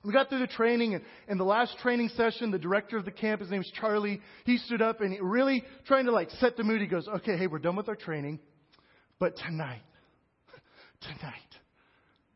We 0.05 0.13
got 0.13 0.29
through 0.29 0.41
the 0.41 0.47
training, 0.47 0.95
and 0.95 1.03
in 1.29 1.39
the 1.39 1.45
last 1.45 1.79
training 1.79 2.11
session, 2.11 2.51
the 2.51 2.59
director 2.59 2.99
of 2.99 3.07
the 3.07 3.11
camp, 3.11 3.41
his 3.41 3.51
name 3.51 3.63
is 3.63 3.73
Charlie, 3.81 4.21
he 4.45 4.59
stood 4.59 4.83
up 4.83 5.01
and 5.01 5.17
really 5.23 5.65
trying 5.87 6.05
to 6.05 6.13
like 6.13 6.29
set 6.41 6.59
the 6.59 6.63
mood. 6.63 6.83
He 6.83 6.87
goes, 6.87 7.09
okay, 7.09 7.39
hey, 7.39 7.47
we're 7.47 7.59
done 7.59 7.75
with 7.75 7.89
our 7.89 7.97
training, 7.97 8.39
but 9.19 9.35
tonight, 9.39 9.83
tonight, 11.01 11.33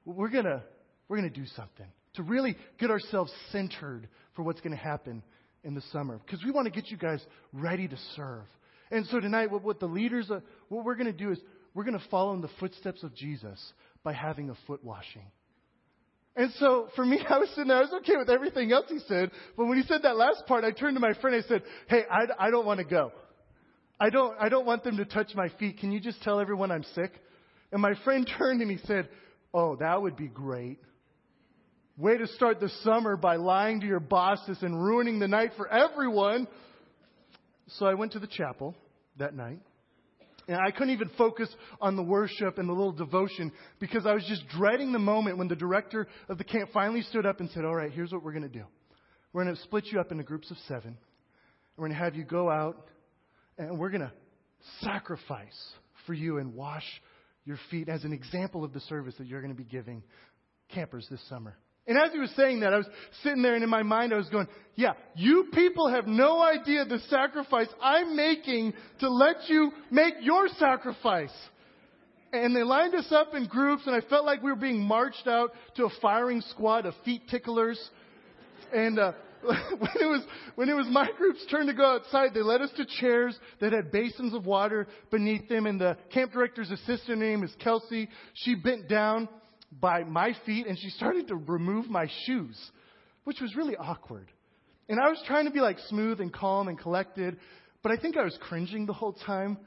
we're 0.07 0.31
gonna, 0.31 0.63
we're 1.09 1.17
gonna 1.17 1.29
do 1.29 1.45
something 1.57 1.87
to 2.15 2.23
really 2.23 2.57
get 2.81 2.91
ourselves 2.91 3.31
centered 3.53 4.09
for 4.35 4.43
what's 4.43 4.63
gonna 4.63 4.75
happen 4.75 5.23
in 5.63 5.75
the 5.75 5.83
summer. 5.93 6.19
Because 6.25 6.43
we 6.43 6.51
want 6.51 6.65
to 6.67 6.73
get 6.73 6.91
you 6.91 6.97
guys 6.97 7.23
ready 7.53 7.87
to 7.87 7.97
serve. 8.17 8.45
And 8.91 9.05
so 9.07 9.21
tonight, 9.21 9.51
what, 9.51 9.63
what 9.63 9.79
the 9.79 9.87
leaders, 9.87 10.31
uh, 10.31 10.41
what 10.71 10.87
we're 10.87 10.97
gonna 10.97 11.13
do 11.13 11.33
is 11.33 11.39
we're 11.75 11.85
gonna 11.85 12.01
follow 12.11 12.33
in 12.33 12.41
the 12.41 12.49
footsteps 12.59 13.03
of 13.03 13.15
Jesus 13.15 13.75
by 14.03 14.15
having 14.15 14.49
a 14.49 14.55
foot 14.67 14.83
washing. 14.83 15.27
And 16.39 16.53
so 16.61 16.89
for 16.95 17.05
me, 17.05 17.21
I 17.29 17.39
was 17.39 17.49
sitting 17.51 17.67
there, 17.69 17.77
I 17.77 17.81
was 17.81 17.93
okay 18.03 18.17
with 18.17 18.31
everything 18.31 18.73
else 18.73 18.87
he 18.89 19.01
said. 19.09 19.33
But 19.57 19.67
when 19.67 19.77
he 19.77 19.85
said 19.87 20.03
that 20.05 20.17
last 20.17 20.45
part, 20.47 20.65
I 20.65 20.71
turned 20.71 20.97
to 20.97 21.01
my 21.01 21.13
friend, 21.21 21.37
I 21.37 21.47
said, 21.47 21.65
hey, 21.89 22.05
I, 22.11 22.47
I 22.47 22.51
don't 22.51 22.65
want 22.65 22.79
to 22.79 22.85
go. 22.85 23.13
I 24.01 24.11
don't, 24.11 24.37
I 24.41 24.49
don't 24.49 24.65
want 24.65 24.85
them 24.85 24.97
to 24.99 25.05
touch 25.05 25.35
my 25.35 25.49
feet. 25.59 25.79
Can 25.79 25.91
you 25.91 25.99
just 25.99 26.23
tell 26.23 26.39
everyone 26.39 26.71
I'm 26.71 26.85
sick? 26.95 27.11
And 27.73 27.83
my 27.83 27.95
friend 28.05 28.31
turned 28.39 28.63
and 28.63 28.71
he 28.71 28.79
said, 28.87 29.09
Oh, 29.53 29.77
that 29.77 30.01
would 30.01 30.15
be 30.15 30.29
great. 30.29 30.79
Way 31.97 32.19
to 32.19 32.27
start 32.29 32.61
the 32.61 32.69
summer 32.85 33.17
by 33.17 33.37
lying 33.37 33.81
to 33.81 33.87
your 33.87 33.99
bosses 33.99 34.59
and 34.61 34.81
ruining 34.81 35.19
the 35.19 35.27
night 35.27 35.53
for 35.57 35.67
everyone. 35.67 36.47
So 37.69 37.87
I 37.87 37.95
went 37.95 38.13
to 38.13 38.19
the 38.19 38.27
chapel 38.27 38.77
that 39.17 39.35
night. 39.35 39.61
And 40.49 40.57
I 40.57 40.71
couldn't 40.71 40.95
even 40.95 41.11
focus 41.19 41.55
on 41.81 41.95
the 41.95 42.03
worship 42.03 42.57
and 42.57 42.69
the 42.69 42.73
little 42.73 42.93
devotion 42.93 43.53
because 43.79 44.07
I 44.07 44.15
was 44.15 44.25
just 44.25 44.49
dreading 44.49 44.93
the 44.93 44.99
moment 44.99 45.37
when 45.37 45.47
the 45.47 45.55
director 45.55 46.09
of 46.29 46.39
the 46.39 46.45
camp 46.45 46.71
finally 46.73 47.03
stood 47.03 47.27
up 47.27 47.41
and 47.41 47.51
said, 47.51 47.67
All 47.67 47.75
right, 47.75 47.93
here's 47.93 48.13
what 48.13 48.25
we're 48.25 48.33
going 48.33 48.43
to 48.45 48.49
do. 48.49 48.65
We're 49.33 49.45
going 49.45 49.55
to 49.55 49.63
split 49.63 49.85
you 49.93 50.01
up 50.01 50.11
into 50.11 50.25
groups 50.25 50.51
of 50.51 50.57
seven. 50.67 50.97
We're 51.77 51.89
going 51.89 51.99
to 51.99 52.03
have 52.03 52.17
you 52.17 52.25
go 52.25 52.51
out 52.51 52.89
and 53.59 53.79
we're 53.79 53.91
going 53.91 54.01
to 54.01 54.13
sacrifice 54.81 55.73
for 56.07 56.15
you 56.15 56.39
and 56.39 56.55
wash 56.55 56.85
your 57.45 57.59
feet 57.71 57.89
as 57.89 58.05
an 58.05 58.13
example 58.13 58.65
of 58.65 58.73
the 58.73 58.81
service 58.81 59.15
that 59.19 59.27
you're 59.27 59.43
going 59.43 59.55
to 59.55 59.63
be 59.63 59.69
giving 59.69 60.03
campers 60.71 61.07
this 61.11 61.21
summer. 61.29 61.57
And 61.89 61.97
as 61.97 62.13
he 62.13 62.19
was 62.19 62.31
saying 62.37 62.61
that, 62.61 62.75
I 62.75 62.77
was 62.77 62.87
sitting 63.23 63.41
there 63.43 63.55
and 63.55 63.65
in 63.65 63.71
my 63.71 63.83
mind 63.83 64.13
I 64.13 64.19
was 64.19 64.29
going, 64.29 64.47
yeah, 64.75 64.93
you 65.17 65.49
people 65.55 65.89
have 65.89 66.07
no 66.07 66.43
idea 66.43 66.85
the 66.85 66.99
sacrifice 67.09 67.67
I'm 67.83 68.15
making 68.15 68.75
to 69.01 69.09
let 69.09 69.49
you 69.49 69.73
make 69.91 70.15
your 70.21 70.49
sacrifice. 70.59 71.33
And 72.31 72.55
they 72.55 72.63
lined 72.63 72.95
us 72.95 73.11
up 73.11 73.35
in 73.35 73.47
groups 73.47 73.85
and 73.87 73.97
I 73.97 74.07
felt 74.07 74.27
like 74.27 74.43
we 74.43 74.51
were 74.51 74.57
being 74.57 74.81
marched 74.81 75.27
out 75.27 75.53
to 75.77 75.87
a 75.87 75.91
firing 76.03 76.43
squad 76.43 76.85
of 76.85 76.93
feet 77.07 77.23
ticklers. 77.31 77.81
And, 78.73 78.99
uh, 78.99 79.13
when 79.43 79.91
it 80.01 80.05
was 80.05 80.27
when 80.57 80.69
it 80.69 80.75
was 80.75 80.87
my 80.91 81.09
group's 81.17 81.47
turn 81.47 81.69
to 81.69 81.73
go 81.73 81.85
outside, 81.85 82.35
they 82.35 82.43
led 82.43 82.61
us 82.61 82.71
to 82.77 82.85
chairs 83.01 83.39
that 83.61 83.73
had 83.73 83.93
basins 83.93 84.35
of 84.35 84.47
water 84.47 84.89
beneath 85.13 85.49
them. 85.49 85.67
And 85.67 85.81
the 85.81 85.97
camp 86.13 86.33
director's 86.33 86.71
assistant 86.73 87.21
name 87.21 87.45
is 87.45 87.55
Kelsey. 87.61 88.09
She 88.35 88.57
bent 88.57 88.89
down 88.89 89.29
by 89.71 90.05
my 90.05 90.35
feet 90.47 90.67
and 90.67 90.79
she 90.79 90.91
started 90.91 91.29
to 91.29 91.37
remove 91.37 91.89
my 91.89 92.09
shoes, 92.25 92.59
which 93.25 93.41
was 93.41 93.55
really 93.55 93.77
awkward. 93.77 94.31
And 94.89 94.99
I 94.99 95.09
was 95.09 95.23
trying 95.27 95.45
to 95.45 95.51
be 95.51 95.61
like 95.61 95.79
smooth 95.89 96.21
and 96.21 96.33
calm 96.33 96.69
and 96.69 96.79
collected, 96.79 97.39
but 97.83 97.93
I 97.93 97.97
think 97.97 98.17
I 98.17 98.25
was 98.25 98.37
cringing 98.41 98.87
the 98.87 98.93
whole 98.93 99.13
time. 99.13 99.59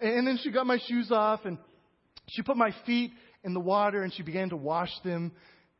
And 0.00 0.26
then 0.26 0.38
she 0.42 0.50
got 0.50 0.66
my 0.66 0.78
shoes 0.88 1.10
off 1.10 1.44
and 1.44 1.58
she 2.28 2.42
put 2.42 2.56
my 2.56 2.74
feet 2.84 3.12
in 3.44 3.54
the 3.54 3.60
water 3.60 4.02
and 4.02 4.12
she 4.12 4.22
began 4.22 4.50
to 4.50 4.56
wash 4.56 4.90
them 5.04 5.32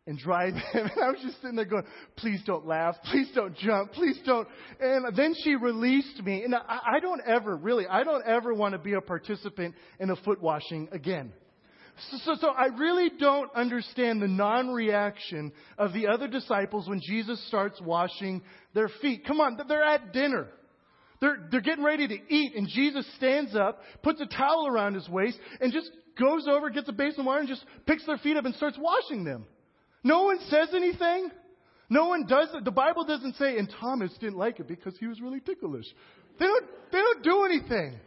and 0.07 0.19
dry 0.19 0.51
them. 0.51 0.63
And 0.75 0.91
I 1.03 1.11
was 1.11 1.21
just 1.23 1.41
sitting 1.43 1.57
there 1.57 1.65
going, 1.65 1.85
please 2.17 2.41
don't 2.47 2.67
laugh. 2.67 2.97
Please 3.11 3.29
don't 3.35 3.57
jump. 3.57 3.93
Please 3.93 4.19
don't. 4.25 4.47
And 4.81 5.17
then 5.17 5.35
she 5.43 5.57
released 5.57 6.23
me. 6.23 6.45
And 6.45 6.55
I, 6.55 6.79
I 6.97 7.01
don't 7.01 7.21
ever, 7.27 7.57
really, 7.57 7.87
I 7.87 8.05
don't 8.05 8.25
ever 8.25 8.55
want 8.55 8.73
to 8.73 8.79
be 8.79 8.93
a 8.93 9.01
participant 9.01 9.75
in 9.99 10.11
a 10.11 10.17
foot 10.17 10.41
washing 10.41 10.89
again. 10.93 11.33
So, 12.11 12.19
so, 12.25 12.35
so 12.41 12.49
I 12.49 12.67
really 12.67 13.11
don't 13.19 13.53
understand 13.55 14.21
the 14.21 14.29
non-reaction 14.29 15.53
of 15.79 15.93
the 15.93 16.09
other 16.09 16.29
disciples 16.29 16.89
when 16.89 17.01
Jesus 17.01 17.43
starts 17.49 17.81
washing 17.81 18.43
their 18.75 18.91
feet. 19.01 19.25
Come 19.27 19.41
on, 19.41 19.59
they're 19.67 19.83
at 19.83 20.13
dinner. 20.13 20.49
They're, 21.21 21.49
they're 21.51 21.63
getting 21.63 21.85
ready 21.85 22.07
to 22.07 22.15
eat, 22.29 22.55
and 22.55 22.69
Jesus 22.69 23.07
stands 23.17 23.57
up, 23.57 23.81
puts 24.03 24.21
a 24.21 24.27
towel 24.27 24.67
around 24.69 24.95
his 24.95 25.09
waist, 25.09 25.39
and 25.61 25.73
just 25.73 25.91
goes 26.21 26.47
over, 26.47 26.69
gets 26.69 26.89
a 26.89 26.93
basin 26.93 27.21
of 27.21 27.27
water, 27.27 27.41
and 27.41 27.49
just 27.49 27.65
picks 27.87 28.05
their 28.05 28.19
feet 28.19 28.37
up 28.37 28.45
and 28.45 28.55
starts 28.57 28.79
washing 28.79 29.25
them. 29.25 29.47
No 30.05 30.25
one 30.25 30.39
says 30.51 30.69
anything. 30.75 31.31
No 31.89 32.09
one 32.09 32.27
does 32.27 32.49
it. 32.55 32.65
The 32.65 32.71
Bible 32.71 33.05
doesn't 33.05 33.37
say, 33.37 33.57
and 33.59 33.73
Thomas 33.81 34.13
didn't 34.21 34.37
like 34.37 34.61
it 34.61 34.69
because 34.69 34.95
he 34.99 35.07
was 35.07 35.21
really 35.21 35.41
ticklish. 35.41 35.87
They 36.39 36.47
don't, 36.47 36.65
they 36.93 36.99
don't 36.99 37.25
do 37.25 37.45
anything. 37.45 37.99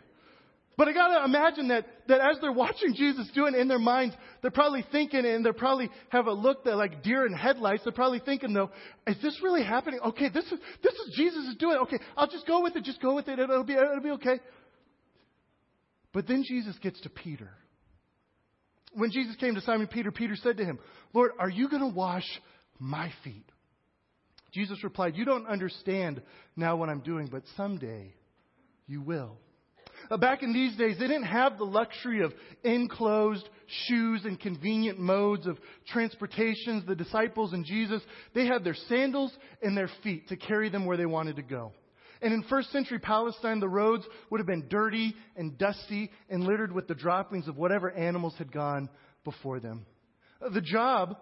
But 0.79 0.87
I 0.87 0.93
gotta 0.93 1.25
imagine 1.25 1.67
that, 1.67 1.85
that 2.07 2.21
as 2.21 2.37
they're 2.39 2.53
watching 2.53 2.93
Jesus 2.95 3.29
do 3.35 3.47
it 3.47 3.53
in 3.53 3.67
their 3.67 3.77
minds, 3.77 4.15
they're 4.41 4.49
probably 4.49 4.85
thinking, 4.93 5.25
and 5.25 5.45
they 5.45 5.51
probably 5.51 5.89
have 6.07 6.27
a 6.27 6.31
look 6.31 6.63
that 6.63 6.77
like 6.77 7.03
deer 7.03 7.25
in 7.25 7.33
headlights. 7.33 7.83
They're 7.83 7.91
probably 7.91 8.19
thinking 8.19 8.53
though, 8.53 8.71
is 9.05 9.21
this 9.21 9.37
really 9.43 9.61
happening? 9.61 9.99
Okay, 9.99 10.29
this 10.29 10.45
is, 10.45 10.57
this 10.81 10.93
is 10.93 11.15
Jesus 11.17 11.47
is 11.47 11.57
doing 11.57 11.75
it. 11.75 11.81
Okay, 11.81 11.99
I'll 12.15 12.29
just 12.29 12.47
go 12.47 12.63
with 12.63 12.77
it. 12.77 12.85
Just 12.85 13.01
go 13.01 13.13
with 13.13 13.27
it. 13.27 13.39
It'll 13.39 13.65
be, 13.65 13.73
it'll 13.73 13.99
be 14.01 14.11
okay. 14.11 14.39
But 16.13 16.29
then 16.29 16.45
Jesus 16.47 16.77
gets 16.81 17.01
to 17.01 17.09
Peter. 17.09 17.49
When 18.93 19.11
Jesus 19.11 19.35
came 19.35 19.55
to 19.55 19.61
Simon 19.61 19.87
Peter, 19.87 20.13
Peter 20.13 20.37
said 20.37 20.55
to 20.55 20.63
him, 20.63 20.79
Lord, 21.13 21.31
are 21.39 21.49
you 21.49 21.67
going 21.67 21.81
to 21.81 21.93
wash 21.93 22.23
my 22.79 23.11
feet? 23.25 23.51
Jesus 24.53 24.81
replied, 24.81 25.17
You 25.17 25.25
don't 25.25 25.45
understand 25.45 26.21
now 26.55 26.77
what 26.77 26.87
I'm 26.87 27.01
doing, 27.01 27.27
but 27.29 27.43
someday 27.57 28.13
you 28.87 29.01
will. 29.01 29.39
Uh, 30.09 30.17
back 30.17 30.41
in 30.41 30.53
these 30.53 30.75
days, 30.75 30.97
they 30.97 31.07
didn't 31.07 31.23
have 31.23 31.57
the 31.57 31.63
luxury 31.63 32.23
of 32.23 32.33
enclosed 32.63 33.47
shoes 33.87 34.21
and 34.25 34.39
convenient 34.39 34.99
modes 34.99 35.45
of 35.45 35.57
transportations. 35.87 36.83
The 36.87 36.95
disciples 36.95 37.53
and 37.53 37.63
Jesus, 37.63 38.01
they 38.33 38.47
had 38.47 38.63
their 38.63 38.75
sandals 38.87 39.31
and 39.61 39.77
their 39.77 39.89
feet 40.03 40.27
to 40.29 40.35
carry 40.35 40.69
them 40.69 40.85
where 40.85 40.97
they 40.97 41.05
wanted 41.05 41.35
to 41.35 41.43
go. 41.43 41.73
And 42.21 42.33
in 42.33 42.43
first 42.43 42.71
century 42.71 42.99
Palestine, 42.99 43.59
the 43.59 43.69
roads 43.69 44.03
would 44.29 44.39
have 44.39 44.47
been 44.47 44.67
dirty 44.67 45.15
and 45.37 45.57
dusty 45.57 46.11
and 46.29 46.43
littered 46.43 46.71
with 46.71 46.87
the 46.87 46.95
droppings 46.95 47.47
of 47.47 47.55
whatever 47.55 47.91
animals 47.91 48.33
had 48.37 48.51
gone 48.51 48.89
before 49.23 49.59
them. 49.59 49.85
Uh, 50.41 50.49
the 50.49 50.61
job 50.61 51.17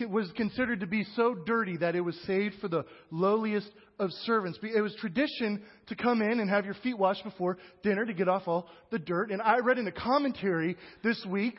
was 0.00 0.30
considered 0.36 0.80
to 0.80 0.86
be 0.86 1.04
so 1.14 1.34
dirty 1.34 1.76
that 1.76 1.94
it 1.94 2.00
was 2.00 2.16
saved 2.26 2.56
for 2.60 2.68
the 2.68 2.84
lowliest 3.10 3.68
of 3.98 4.10
servants. 4.24 4.58
It 4.62 4.80
was 4.80 4.94
tradition 4.96 5.62
to 5.86 5.94
come 5.94 6.20
in 6.20 6.40
and 6.40 6.50
have 6.50 6.64
your 6.64 6.74
feet 6.82 6.98
washed 6.98 7.22
before 7.22 7.58
dinner 7.82 8.04
to 8.04 8.12
get 8.12 8.28
off 8.28 8.42
all 8.46 8.68
the 8.90 8.98
dirt. 8.98 9.30
And 9.30 9.40
I 9.40 9.58
read 9.58 9.78
in 9.78 9.86
a 9.86 9.92
commentary 9.92 10.76
this 11.02 11.24
week 11.28 11.58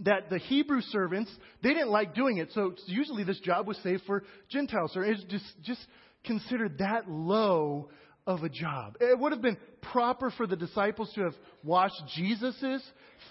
that 0.00 0.30
the 0.30 0.38
Hebrew 0.38 0.80
servants, 0.80 1.30
they 1.62 1.70
didn't 1.70 1.90
like 1.90 2.14
doing 2.14 2.38
it. 2.38 2.50
So 2.52 2.74
usually 2.86 3.24
this 3.24 3.40
job 3.40 3.66
was 3.66 3.76
saved 3.78 4.02
for 4.06 4.22
Gentiles. 4.48 4.96
Or 4.96 5.04
it's 5.04 5.24
just, 5.24 5.44
just 5.64 5.80
considered 6.24 6.78
that 6.78 7.10
low 7.10 7.88
of 8.24 8.44
a 8.44 8.48
job. 8.48 8.96
It 9.00 9.18
would 9.18 9.32
have 9.32 9.42
been 9.42 9.56
proper 9.80 10.30
for 10.30 10.46
the 10.46 10.54
disciples 10.54 11.10
to 11.14 11.22
have 11.22 11.34
washed 11.64 12.00
Jesus' 12.14 12.82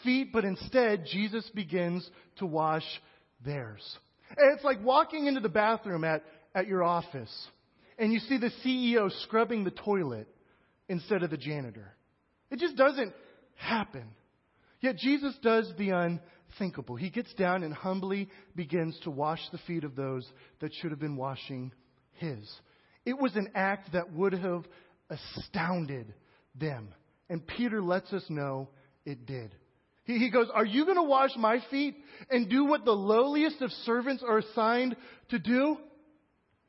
feet, 0.04 0.34
but 0.34 0.44
instead 0.44 1.06
Jesus 1.06 1.50
begins 1.56 2.10
to 2.40 2.46
wash 2.46 2.84
theirs. 3.46 3.98
It's 4.36 4.64
like 4.64 4.84
walking 4.84 5.28
into 5.28 5.40
the 5.40 5.50
bathroom 5.50 6.04
at, 6.04 6.24
at 6.54 6.68
your 6.68 6.84
office 6.84 7.48
and 7.98 8.14
you 8.14 8.20
see 8.20 8.38
the 8.38 8.52
CEO 8.64 9.12
scrubbing 9.24 9.64
the 9.64 9.72
toilet 9.72 10.28
instead 10.88 11.24
of 11.24 11.30
the 11.30 11.38
janitor. 11.38 11.94
It 12.52 12.60
just 12.60 12.76
doesn't 12.76 13.14
happen. 13.56 14.06
Yet 14.80 14.98
Jesus 14.98 15.34
does 15.42 15.72
the 15.78 15.90
unthinkable. 15.90 16.96
He 16.96 17.10
gets 17.10 17.34
down 17.34 17.64
and 17.64 17.74
humbly 17.74 18.30
begins 18.56 18.98
to 19.04 19.12
wash 19.12 19.42
the 19.52 19.58
feet 19.60 19.84
of 19.84 19.96
those 19.96 20.28
that 20.60 20.72
should 20.76 20.92
have 20.92 21.00
been 21.00 21.18
washing 21.18 21.72
his. 22.14 22.48
It 23.06 23.18
was 23.18 23.36
an 23.36 23.50
act 23.56 23.94
that 23.94 24.14
would 24.14 24.34
have 24.34 24.66
astounded 25.10 26.14
them. 26.56 26.90
And 27.30 27.46
Peter 27.46 27.82
lets 27.82 28.14
us 28.14 28.24
know 28.30 28.70
it 29.06 29.26
did. 29.26 29.54
He, 30.08 30.18
he 30.18 30.30
goes, 30.32 30.48
Are 30.52 30.66
you 30.66 30.86
going 30.86 30.98
to 30.98 31.04
wash 31.04 31.32
my 31.38 31.60
feet 31.70 31.96
and 32.32 32.50
do 32.50 32.66
what 32.66 32.86
the 32.86 32.92
lowliest 32.92 33.62
of 33.62 33.70
servants 33.86 34.24
are 34.28 34.40
assigned 34.40 34.96
to 35.30 35.38
do? 35.38 35.78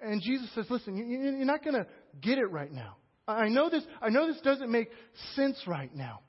And 0.01 0.21
Jesus 0.21 0.51
says, 0.55 0.67
Listen, 0.69 0.97
you're 0.97 1.47
not 1.47 1.65
going 1.65 1.77
to 1.77 1.87
get 2.21 2.39
it 2.39 2.47
right 2.47 2.71
now. 2.71 2.97
I 3.27 3.49
know 3.49 3.71
this, 3.71 3.85
I 4.03 4.09
know 4.09 4.27
this 4.27 4.41
doesn't 4.43 4.71
make 4.71 4.91
sense 5.35 5.63
right 5.67 5.95
now, 5.95 6.21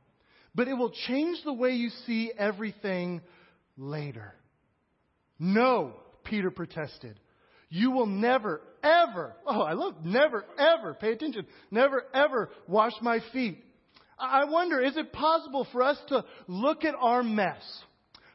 but 0.54 0.68
it 0.68 0.74
will 0.74 0.92
change 1.08 1.40
the 1.44 1.54
way 1.54 1.72
you 1.72 1.90
see 2.06 2.32
everything 2.38 3.22
later. 3.78 4.36
No, 5.40 5.94
Peter 6.26 6.52
protested. 6.52 7.20
You 7.70 7.92
will 7.92 8.08
never, 8.08 8.62
ever, 8.84 9.34
oh, 9.46 9.62
I 9.62 9.74
love 9.74 10.04
never, 10.04 10.44
ever, 10.58 10.94
pay 10.96 11.14
attention, 11.14 11.46
never, 11.72 12.04
ever 12.14 12.50
wash 12.68 12.94
my 13.02 13.20
feet. 13.32 13.64
I 14.20 14.46
wonder, 14.46 14.82
is 14.82 14.98
it 14.98 15.14
possible 15.14 15.68
for 15.72 15.82
us 15.82 15.98
to 16.10 16.26
look 16.48 16.84
at 16.84 16.96
our 17.00 17.24
mess, 17.24 17.62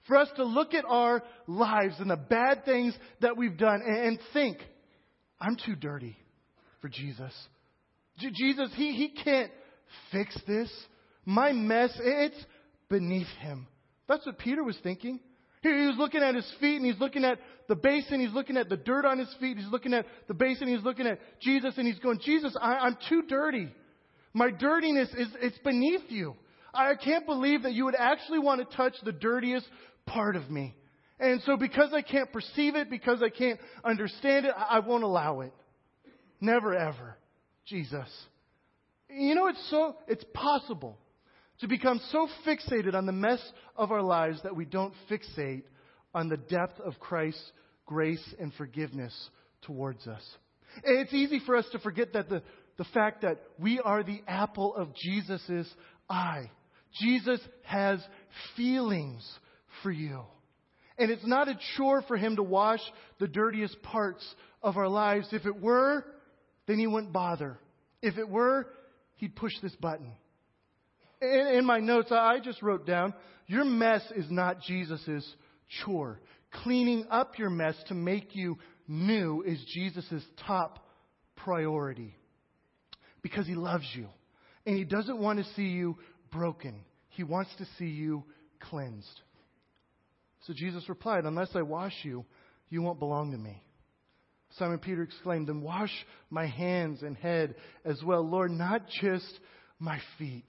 for 0.06 0.16
us 0.16 0.28
to 0.36 0.44
look 0.44 0.74
at 0.74 0.84
our 0.86 1.22
lives 1.46 1.94
and 1.98 2.10
the 2.10 2.16
bad 2.16 2.64
things 2.64 2.96
that 3.20 3.36
we've 3.36 3.56
done 3.56 3.82
and 3.86 4.18
think, 4.32 4.58
I'm 5.40 5.56
too 5.64 5.76
dirty 5.76 6.16
for 6.80 6.88
Jesus. 6.88 7.32
J- 8.18 8.30
Jesus, 8.34 8.70
he, 8.74 8.92
he 8.92 9.08
can't 9.22 9.50
fix 10.12 10.36
this. 10.46 10.70
My 11.24 11.52
mess, 11.52 11.90
it's 12.02 12.36
beneath 12.88 13.28
him. 13.40 13.66
That's 14.08 14.24
what 14.26 14.38
Peter 14.38 14.62
was 14.62 14.78
thinking. 14.82 15.20
He, 15.62 15.68
he 15.68 15.86
was 15.86 15.96
looking 15.98 16.22
at 16.22 16.34
his 16.34 16.50
feet 16.60 16.76
and 16.76 16.86
he's 16.86 17.00
looking 17.00 17.24
at 17.24 17.38
the 17.68 17.74
basin. 17.74 18.20
He's 18.20 18.32
looking 18.32 18.56
at 18.56 18.68
the 18.68 18.76
dirt 18.76 19.04
on 19.04 19.18
his 19.18 19.34
feet. 19.40 19.56
He's 19.56 19.70
looking 19.70 19.94
at 19.94 20.06
the 20.28 20.34
basin. 20.34 20.68
He's 20.68 20.84
looking 20.84 21.06
at 21.06 21.18
Jesus 21.40 21.74
and 21.76 21.86
he's 21.86 21.98
going, 21.98 22.20
Jesus, 22.22 22.54
I, 22.60 22.76
I'm 22.76 22.96
too 23.08 23.22
dirty. 23.28 23.70
My 24.34 24.50
dirtiness 24.50 25.08
is 25.16 25.28
it's 25.40 25.58
beneath 25.58 26.10
you. 26.10 26.34
I 26.74 26.96
can't 26.96 27.24
believe 27.24 27.62
that 27.62 27.72
you 27.72 27.84
would 27.84 27.94
actually 27.94 28.40
want 28.40 28.68
to 28.68 28.76
touch 28.76 28.94
the 29.04 29.12
dirtiest 29.12 29.66
part 30.06 30.34
of 30.34 30.50
me. 30.50 30.74
And 31.20 31.40
so 31.42 31.56
because 31.56 31.92
I 31.94 32.02
can't 32.02 32.32
perceive 32.32 32.74
it, 32.74 32.90
because 32.90 33.22
I 33.22 33.28
can't 33.28 33.60
understand 33.84 34.46
it, 34.46 34.54
I 34.56 34.80
won't 34.80 35.04
allow 35.04 35.40
it. 35.40 35.52
Never 36.40 36.74
ever. 36.74 37.16
Jesus. 37.64 38.08
You 39.08 39.36
know, 39.36 39.46
it's 39.46 39.70
so, 39.70 39.96
it's 40.08 40.24
possible 40.34 40.98
to 41.60 41.68
become 41.68 42.00
so 42.10 42.28
fixated 42.44 42.94
on 42.94 43.06
the 43.06 43.12
mess 43.12 43.40
of 43.76 43.92
our 43.92 44.02
lives 44.02 44.42
that 44.42 44.56
we 44.56 44.64
don't 44.64 44.92
fixate 45.08 45.62
on 46.12 46.28
the 46.28 46.36
depth 46.36 46.80
of 46.80 46.98
Christ's 46.98 47.52
grace 47.86 48.34
and 48.40 48.52
forgiveness 48.54 49.14
towards 49.62 50.06
us. 50.08 50.22
It's 50.82 51.14
easy 51.14 51.40
for 51.46 51.56
us 51.56 51.66
to 51.70 51.78
forget 51.78 52.12
that 52.14 52.28
the, 52.28 52.42
the 52.76 52.84
fact 52.84 53.22
that 53.22 53.40
we 53.58 53.80
are 53.80 54.02
the 54.02 54.22
apple 54.26 54.74
of 54.74 54.94
Jesus' 54.94 55.68
eye. 56.08 56.50
Jesus 57.00 57.40
has 57.64 58.00
feelings 58.56 59.28
for 59.82 59.90
you. 59.90 60.22
And 60.98 61.10
it's 61.10 61.26
not 61.26 61.48
a 61.48 61.58
chore 61.76 62.02
for 62.02 62.16
him 62.16 62.36
to 62.36 62.42
wash 62.42 62.80
the 63.18 63.26
dirtiest 63.26 63.82
parts 63.82 64.24
of 64.62 64.76
our 64.76 64.88
lives. 64.88 65.28
If 65.32 65.44
it 65.44 65.60
were, 65.60 66.04
then 66.66 66.78
he 66.78 66.86
wouldn't 66.86 67.12
bother. 67.12 67.58
If 68.00 68.16
it 68.16 68.28
were, 68.28 68.68
he'd 69.16 69.34
push 69.34 69.52
this 69.60 69.74
button. 69.76 70.12
In, 71.20 71.46
in 71.58 71.64
my 71.64 71.80
notes, 71.80 72.12
I 72.12 72.38
just 72.38 72.62
wrote 72.62 72.86
down, 72.86 73.14
your 73.46 73.64
mess 73.64 74.02
is 74.14 74.26
not 74.30 74.62
Jesus' 74.62 75.26
chore. 75.84 76.20
Cleaning 76.62 77.06
up 77.10 77.38
your 77.38 77.50
mess 77.50 77.74
to 77.88 77.94
make 77.94 78.36
you 78.36 78.58
new 78.86 79.42
is 79.42 79.64
Jesus' 79.74 80.22
top 80.46 80.86
priority. 81.36 82.16
Because 83.24 83.46
he 83.46 83.54
loves 83.54 83.86
you. 83.94 84.06
And 84.66 84.76
he 84.76 84.84
doesn't 84.84 85.18
want 85.18 85.38
to 85.38 85.54
see 85.54 85.68
you 85.68 85.96
broken. 86.30 86.84
He 87.08 87.24
wants 87.24 87.50
to 87.56 87.66
see 87.78 87.86
you 87.86 88.24
cleansed. 88.60 89.20
So 90.46 90.52
Jesus 90.52 90.86
replied, 90.90 91.24
Unless 91.24 91.56
I 91.56 91.62
wash 91.62 91.94
you, 92.02 92.26
you 92.68 92.82
won't 92.82 92.98
belong 92.98 93.32
to 93.32 93.38
me. 93.38 93.62
Simon 94.58 94.78
Peter 94.78 95.02
exclaimed, 95.02 95.48
Then 95.48 95.62
wash 95.62 95.90
my 96.28 96.46
hands 96.46 97.02
and 97.02 97.16
head 97.16 97.54
as 97.86 98.02
well, 98.04 98.28
Lord, 98.28 98.50
not 98.50 98.82
just 99.00 99.40
my 99.78 99.98
feet. 100.18 100.44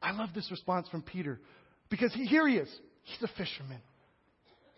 I 0.00 0.12
love 0.12 0.30
this 0.34 0.50
response 0.50 0.88
from 0.88 1.02
Peter 1.02 1.38
because 1.90 2.12
he, 2.14 2.24
here 2.24 2.48
he 2.48 2.56
is. 2.56 2.70
He's 3.02 3.22
a 3.22 3.32
fisherman. 3.36 3.82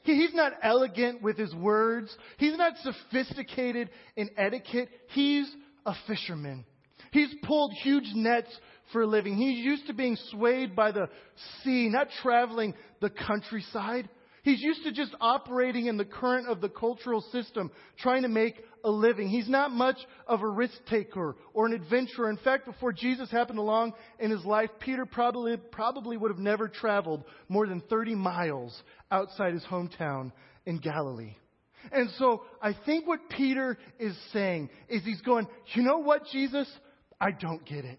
He, 0.02 0.14
he's 0.16 0.34
not 0.34 0.54
elegant 0.62 1.22
with 1.22 1.38
his 1.38 1.54
words, 1.54 2.12
he's 2.38 2.56
not 2.56 2.72
sophisticated 2.82 3.90
in 4.16 4.30
etiquette. 4.36 4.88
He's 5.10 5.48
a 5.88 5.96
fisherman. 6.06 6.64
He's 7.12 7.34
pulled 7.42 7.72
huge 7.72 8.12
nets 8.14 8.54
for 8.92 9.02
a 9.02 9.06
living. 9.06 9.36
He's 9.36 9.64
used 9.64 9.86
to 9.86 9.94
being 9.94 10.16
swayed 10.30 10.76
by 10.76 10.92
the 10.92 11.08
sea, 11.62 11.88
not 11.88 12.08
traveling 12.22 12.74
the 13.00 13.08
countryside. 13.08 14.08
He's 14.42 14.60
used 14.60 14.84
to 14.84 14.92
just 14.92 15.14
operating 15.20 15.86
in 15.86 15.96
the 15.96 16.04
current 16.04 16.48
of 16.48 16.60
the 16.60 16.68
cultural 16.68 17.22
system, 17.32 17.70
trying 17.98 18.22
to 18.22 18.28
make 18.28 18.62
a 18.84 18.90
living. 18.90 19.28
He's 19.28 19.48
not 19.48 19.70
much 19.70 19.96
of 20.26 20.42
a 20.42 20.48
risk 20.48 20.74
taker 20.88 21.36
or 21.54 21.66
an 21.66 21.72
adventurer. 21.72 22.28
In 22.28 22.36
fact, 22.38 22.66
before 22.66 22.92
Jesus 22.92 23.30
happened 23.30 23.58
along 23.58 23.94
in 24.18 24.30
his 24.30 24.44
life, 24.44 24.70
Peter 24.78 25.06
probably, 25.06 25.56
probably 25.56 26.16
would 26.18 26.30
have 26.30 26.38
never 26.38 26.68
traveled 26.68 27.24
more 27.48 27.66
than 27.66 27.80
30 27.88 28.14
miles 28.14 28.82
outside 29.10 29.54
his 29.54 29.64
hometown 29.64 30.32
in 30.66 30.78
Galilee. 30.78 31.34
And 31.92 32.10
so 32.18 32.42
I 32.62 32.74
think 32.86 33.06
what 33.06 33.28
Peter 33.30 33.78
is 33.98 34.16
saying 34.32 34.70
is 34.88 35.02
he's 35.04 35.20
going, 35.22 35.46
you 35.74 35.82
know 35.82 35.98
what, 35.98 36.22
Jesus? 36.32 36.68
I 37.20 37.30
don't 37.30 37.64
get 37.64 37.84
it. 37.84 37.98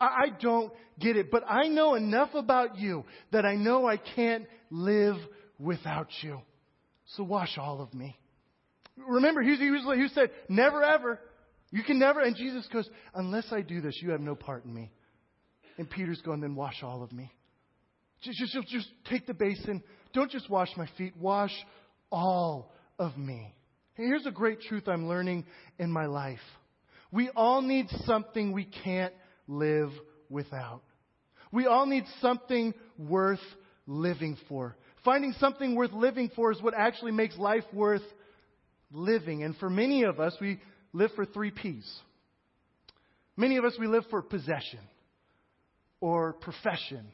I 0.00 0.26
don't 0.40 0.72
get 1.00 1.16
it, 1.16 1.30
but 1.30 1.42
I 1.48 1.66
know 1.66 1.94
enough 1.94 2.30
about 2.34 2.78
you 2.78 3.04
that 3.32 3.44
I 3.44 3.56
know 3.56 3.88
I 3.88 3.96
can't 3.96 4.44
live 4.70 5.16
without 5.58 6.08
you. 6.20 6.40
So 7.16 7.24
wash 7.24 7.58
all 7.58 7.80
of 7.80 7.92
me. 7.94 8.16
Remember, 8.96 9.42
he, 9.42 9.50
was, 9.70 9.96
he 9.96 10.08
said, 10.14 10.30
never 10.48 10.84
ever. 10.84 11.18
You 11.70 11.82
can 11.82 11.98
never. 11.98 12.20
And 12.20 12.36
Jesus 12.36 12.68
goes, 12.72 12.88
unless 13.14 13.46
I 13.50 13.60
do 13.62 13.80
this, 13.80 13.98
you 14.00 14.10
have 14.10 14.20
no 14.20 14.34
part 14.34 14.64
in 14.64 14.72
me. 14.72 14.92
And 15.78 15.88
Peter's 15.88 16.20
going, 16.22 16.40
then 16.40 16.54
wash 16.54 16.82
all 16.82 17.02
of 17.02 17.12
me. 17.12 17.32
Just, 18.22 18.38
just, 18.52 18.68
just 18.68 18.88
take 19.08 19.26
the 19.26 19.34
basin. 19.34 19.82
Don't 20.12 20.30
just 20.30 20.48
wash 20.50 20.68
my 20.76 20.88
feet, 20.96 21.14
wash 21.16 21.52
all 22.10 22.72
of 22.98 23.16
me. 23.16 23.54
Here's 23.94 24.26
a 24.26 24.30
great 24.30 24.60
truth 24.62 24.88
I'm 24.88 25.08
learning 25.08 25.44
in 25.78 25.90
my 25.90 26.06
life. 26.06 26.38
We 27.10 27.30
all 27.30 27.62
need 27.62 27.86
something 28.04 28.52
we 28.52 28.64
can't 28.84 29.12
live 29.46 29.90
without. 30.28 30.82
We 31.50 31.66
all 31.66 31.86
need 31.86 32.04
something 32.20 32.74
worth 32.98 33.40
living 33.86 34.36
for. 34.48 34.76
Finding 35.04 35.32
something 35.40 35.74
worth 35.74 35.92
living 35.92 36.30
for 36.36 36.52
is 36.52 36.60
what 36.60 36.74
actually 36.74 37.12
makes 37.12 37.36
life 37.38 37.64
worth 37.72 38.02
living. 38.92 39.42
And 39.42 39.56
for 39.56 39.70
many 39.70 40.04
of 40.04 40.20
us, 40.20 40.36
we 40.40 40.60
live 40.92 41.10
for 41.16 41.24
three 41.24 41.50
P's. 41.50 41.88
Many 43.36 43.56
of 43.56 43.64
us, 43.64 43.74
we 43.78 43.86
live 43.86 44.04
for 44.10 44.20
possession 44.20 44.80
or 46.00 46.34
profession 46.34 47.06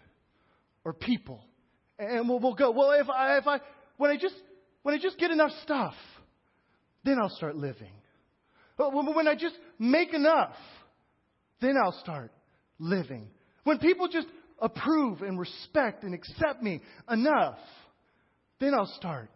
or 0.85 0.92
people. 0.92 1.44
And 1.99 2.29
we'll, 2.29 2.40
we'll 2.40 2.55
go, 2.55 2.70
well, 2.73 2.90
if 2.92 3.09
I, 3.09 3.38
if 3.38 3.47
I, 3.47 3.61
when 3.97 4.11
I 4.11 4.16
just, 4.16 4.35
when 4.85 4.94
I 4.94 4.99
just 4.99 5.18
get 5.18 5.33
enough 5.33 5.51
stuff, 5.62 5.94
then 7.05 7.18
I'll 7.20 7.35
start 7.37 7.57
living. 7.57 7.90
When 8.77 9.27
I 9.27 9.35
just 9.35 9.57
make 9.79 10.14
enough, 10.14 10.55
then 11.61 11.75
I'll 11.83 11.99
start 12.01 12.31
living. 12.79 13.29
When 13.64 13.79
people 13.79 14.09
just 14.09 14.27
approve 14.59 15.23
and 15.23 15.38
respect 15.38 16.05
and 16.05 16.14
accept 16.14 16.62
me 16.62 16.83
enough, 17.11 17.59
then 18.61 18.75
I'll 18.75 18.92
start 18.99 19.31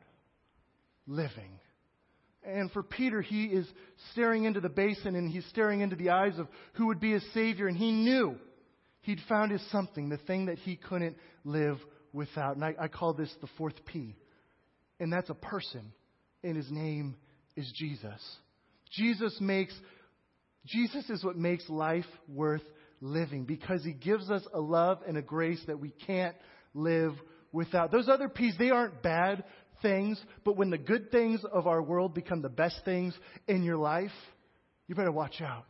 living. 1.06 1.58
And 2.44 2.70
for 2.70 2.82
Peter, 2.82 3.22
he 3.22 3.44
is 3.44 3.66
staring 4.12 4.44
into 4.44 4.60
the 4.60 4.68
basin 4.68 5.16
and 5.16 5.30
he's 5.30 5.46
staring 5.46 5.80
into 5.80 5.96
the 5.96 6.10
eyes 6.10 6.38
of 6.38 6.46
who 6.74 6.88
would 6.88 7.00
be 7.00 7.12
his 7.12 7.24
Savior. 7.32 7.68
And 7.68 7.76
he 7.76 7.90
knew 7.90 8.36
he'd 9.00 9.20
found 9.28 9.50
his 9.50 9.66
something, 9.70 10.10
the 10.10 10.18
thing 10.18 10.46
that 10.46 10.58
he 10.58 10.76
couldn't 10.76 11.16
live 11.44 11.78
without. 12.12 12.56
And 12.56 12.64
I, 12.64 12.74
I 12.78 12.88
call 12.88 13.14
this 13.14 13.34
the 13.40 13.48
fourth 13.56 13.84
P. 13.86 14.14
And 15.00 15.12
that's 15.12 15.30
a 15.30 15.34
person. 15.34 15.92
And 16.42 16.56
his 16.56 16.70
name 16.70 17.16
is 17.56 17.70
Jesus. 17.76 18.20
Jesus 18.92 19.36
makes, 19.40 19.74
Jesus 20.66 21.08
is 21.10 21.24
what 21.24 21.36
makes 21.36 21.68
life 21.68 22.06
worth 22.28 22.62
living 23.00 23.44
because 23.44 23.84
he 23.84 23.92
gives 23.92 24.30
us 24.30 24.42
a 24.52 24.60
love 24.60 24.98
and 25.06 25.16
a 25.16 25.22
grace 25.22 25.60
that 25.66 25.78
we 25.78 25.90
can't 26.06 26.36
live 26.74 27.12
without. 27.52 27.90
Those 27.90 28.08
other 28.08 28.28
P's, 28.28 28.54
they 28.58 28.70
aren't 28.70 29.02
bad 29.02 29.44
things, 29.82 30.20
but 30.44 30.56
when 30.56 30.70
the 30.70 30.78
good 30.78 31.10
things 31.10 31.40
of 31.52 31.66
our 31.66 31.82
world 31.82 32.14
become 32.14 32.42
the 32.42 32.48
best 32.48 32.80
things 32.84 33.14
in 33.46 33.62
your 33.62 33.76
life, 33.76 34.10
you 34.86 34.94
better 34.94 35.12
watch 35.12 35.40
out. 35.40 35.66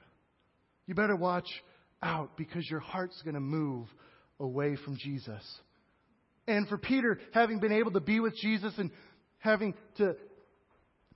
You 0.87 0.95
better 0.95 1.17
watch 1.17 1.49
out 2.03 2.37
because 2.37 2.69
your 2.71 2.81
heart's 2.81 3.21
going 3.23 3.35
to 3.35 3.41
move 3.41 3.87
away 4.41 4.77
from 4.85 4.97
Jesus. 4.97 5.43
And 6.47 6.67
for 6.69 6.79
Peter, 6.79 7.19
having 7.33 7.61
been 7.61 7.73
able 7.73 7.93
to 7.93 8.01
be 8.01 8.21
with 8.21 8.35
Jesus 8.37 8.73
and 8.79 8.91
having 9.39 9.75
to 9.97 10.17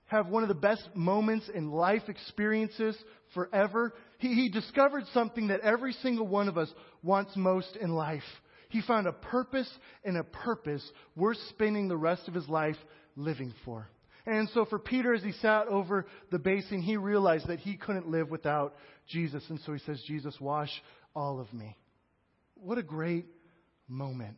have 0.05 0.27
one 0.27 0.43
of 0.43 0.49
the 0.49 0.55
best 0.55 0.87
moments 0.93 1.49
in 1.53 1.71
life 1.71 2.03
experiences 2.07 2.95
forever, 3.33 3.93
he, 4.19 4.33
he 4.33 4.49
discovered 4.49 5.03
something 5.13 5.47
that 5.47 5.61
every 5.61 5.93
single 5.93 6.27
one 6.27 6.47
of 6.47 6.57
us 6.57 6.71
wants 7.01 7.35
most 7.35 7.75
in 7.75 7.89
life. 7.93 8.23
He 8.69 8.81
found 8.81 9.07
a 9.07 9.13
purpose 9.13 9.69
and 10.03 10.17
a 10.17 10.23
purpose 10.23 10.83
worth 11.15 11.37
spending 11.49 11.87
the 11.87 11.97
rest 11.97 12.27
of 12.27 12.33
his 12.33 12.47
life 12.47 12.77
living 13.15 13.53
for. 13.65 13.87
And 14.25 14.47
so 14.53 14.65
for 14.65 14.79
Peter, 14.79 15.13
as 15.13 15.21
he 15.21 15.33
sat 15.33 15.67
over 15.67 16.05
the 16.31 16.39
basin, 16.39 16.81
he 16.81 16.95
realized 16.95 17.47
that 17.47 17.59
he 17.59 17.75
couldn't 17.75 18.07
live 18.07 18.29
without 18.29 18.75
Jesus. 19.07 19.43
And 19.49 19.59
so 19.65 19.73
he 19.73 19.79
says, 19.79 20.01
Jesus, 20.07 20.35
wash 20.39 20.71
all 21.15 21.39
of 21.39 21.51
me. 21.53 21.75
What 22.55 22.77
a 22.77 22.83
great 22.83 23.25
moment. 23.87 24.37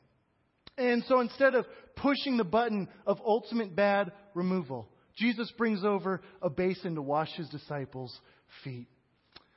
And 0.78 1.04
so 1.08 1.20
instead 1.20 1.56
of 1.56 1.66
pushing 1.96 2.38
the 2.38 2.44
button 2.44 2.88
of 3.06 3.20
ultimate 3.26 3.76
bad 3.76 4.12
removal, 4.34 4.90
Jesus 5.16 5.52
brings 5.58 5.84
over 5.86 6.22
a 6.42 6.50
basin 6.50 6.96
to 6.96 7.02
wash 7.02 7.32
his 7.36 7.48
disciples' 7.50 8.20
feet 8.64 8.88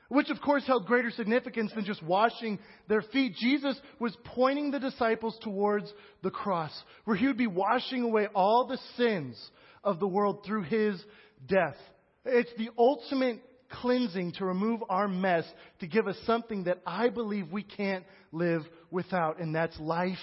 which 0.09 0.31
of 0.31 0.41
course 0.41 0.67
held 0.67 0.87
greater 0.87 1.11
significance 1.11 1.71
than 1.75 1.85
just 1.85 2.03
washing 2.03 2.59
their 2.89 3.03
feet. 3.03 3.35
Jesus 3.35 3.79
was 3.99 4.17
pointing 4.25 4.71
the 4.71 4.81
disciples 4.81 5.39
towards 5.43 5.93
the 6.23 6.31
cross, 6.31 6.73
where 7.05 7.17
he 7.17 7.27
would 7.27 7.37
be 7.37 7.47
washing 7.47 8.03
away 8.03 8.27
all 8.35 8.67
the 8.67 8.79
sins 8.97 9.39
of 9.85 10.01
the 10.01 10.09
world 10.09 10.45
through 10.47 10.63
his 10.63 11.03
death. 11.47 11.77
It's 12.25 12.51
the 12.57 12.71
ultimate 12.79 13.43
cleansing 13.71 14.33
to 14.33 14.47
remove 14.47 14.81
our 14.89 15.09
mess, 15.09 15.45
to 15.81 15.87
give 15.87 16.09
us 16.09 16.17
something 16.25 16.65
that 16.65 16.79
I 16.87 17.11
believe 17.11 17.53
we 17.53 17.63
can't 17.63 18.05
live 18.33 18.63
without, 18.91 19.41
and 19.41 19.55
that's 19.55 19.79
life 19.79 20.17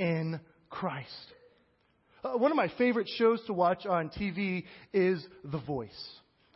in 0.00 0.40
Christ. 0.70 1.08
Uh, 2.24 2.32
one 2.32 2.50
of 2.50 2.56
my 2.56 2.72
favorite 2.76 3.08
shows 3.16 3.40
to 3.46 3.52
watch 3.52 3.86
on 3.86 4.08
TV 4.08 4.64
is 4.92 5.24
The 5.44 5.58
Voice. 5.58 6.10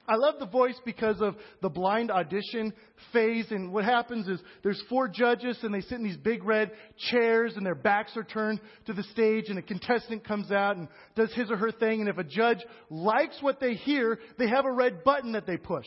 I 0.07 0.17
love 0.17 0.35
the 0.39 0.47
voice 0.47 0.79
because 0.85 1.23
of 1.23 1.35
the 1.63 1.71
blind 1.71 2.11
audition 2.11 2.75
phase. 3.13 3.47
And 3.51 3.73
what 3.73 3.85
happens 3.85 4.29
is 4.29 4.39
there's 4.63 4.83
four 4.91 5.09
judges 5.09 5.59
and 5.63 5.73
they 5.73 5.81
sit 5.81 5.93
in 5.93 6.05
these 6.05 6.19
big 6.19 6.45
red 6.45 6.73
chairs 7.09 7.55
and 7.57 7.65
their 7.65 7.75
backs 7.75 8.15
are 8.15 8.25
turned 8.25 8.61
to 8.85 8.93
the 8.93 9.03
stage 9.05 9.45
and 9.49 9.59
a 9.59 9.63
contestant 9.63 10.23
comes 10.23 10.51
out 10.51 10.77
and 10.77 10.89
does 11.17 11.33
his 11.33 11.51
or 11.51 11.57
her 11.57 11.73
thing. 11.73 12.01
And 12.01 12.11
if 12.11 12.19
a 12.19 12.25
judge 12.25 12.59
likes 12.91 13.39
what 13.41 13.61
they 13.61 13.75
hear, 13.75 14.19
they 14.39 14.49
have 14.49 14.67
a 14.67 14.73
red 14.73 15.05
button 15.05 15.33
that 15.33 15.47
they 15.47 15.57
push. 15.57 15.87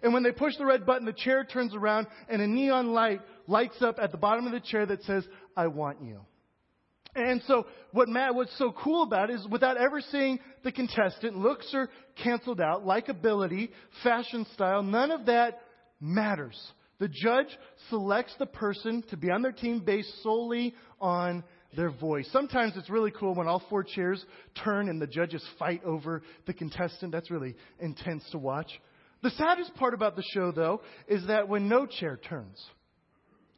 And 0.00 0.12
when 0.12 0.22
they 0.22 0.30
push 0.30 0.56
the 0.58 0.66
red 0.66 0.86
button, 0.86 1.04
the 1.04 1.12
chair 1.12 1.42
turns 1.42 1.74
around 1.74 2.06
and 2.28 2.40
a 2.40 2.46
neon 2.46 2.92
light 2.92 3.20
lights 3.48 3.82
up 3.82 3.98
at 4.00 4.12
the 4.12 4.18
bottom 4.18 4.46
of 4.46 4.52
the 4.52 4.60
chair 4.60 4.86
that 4.86 5.02
says, 5.02 5.26
I 5.56 5.66
want 5.66 6.02
you. 6.02 6.20
And 7.16 7.42
so 7.46 7.66
what 7.92 8.08
Matt, 8.10 8.34
what's 8.34 8.56
so 8.58 8.72
cool 8.72 9.02
about 9.02 9.30
it 9.30 9.36
is 9.36 9.48
without 9.50 9.78
ever 9.78 10.02
seeing 10.02 10.38
the 10.62 10.70
contestant, 10.70 11.36
looks 11.36 11.72
are 11.72 11.88
canceled 12.22 12.60
out, 12.60 12.84
likability, 12.84 13.70
fashion 14.02 14.46
style, 14.52 14.82
none 14.82 15.10
of 15.10 15.26
that 15.26 15.60
matters. 15.98 16.60
The 16.98 17.08
judge 17.08 17.48
selects 17.88 18.34
the 18.38 18.46
person 18.46 19.02
to 19.08 19.16
be 19.16 19.30
on 19.30 19.40
their 19.40 19.52
team 19.52 19.80
based 19.80 20.22
solely 20.22 20.74
on 21.00 21.42
their 21.74 21.90
voice. 21.90 22.28
Sometimes 22.32 22.74
it's 22.76 22.90
really 22.90 23.10
cool 23.10 23.34
when 23.34 23.48
all 23.48 23.62
four 23.70 23.82
chairs 23.82 24.24
turn 24.62 24.90
and 24.90 25.00
the 25.00 25.06
judges 25.06 25.44
fight 25.58 25.82
over 25.84 26.22
the 26.46 26.52
contestant. 26.52 27.12
That's 27.12 27.30
really 27.30 27.54
intense 27.80 28.24
to 28.32 28.38
watch. 28.38 28.70
The 29.22 29.30
saddest 29.30 29.74
part 29.76 29.94
about 29.94 30.16
the 30.16 30.24
show, 30.34 30.52
though, 30.52 30.82
is 31.08 31.26
that 31.28 31.48
when 31.48 31.68
no 31.68 31.86
chair 31.86 32.18
turns, 32.28 32.62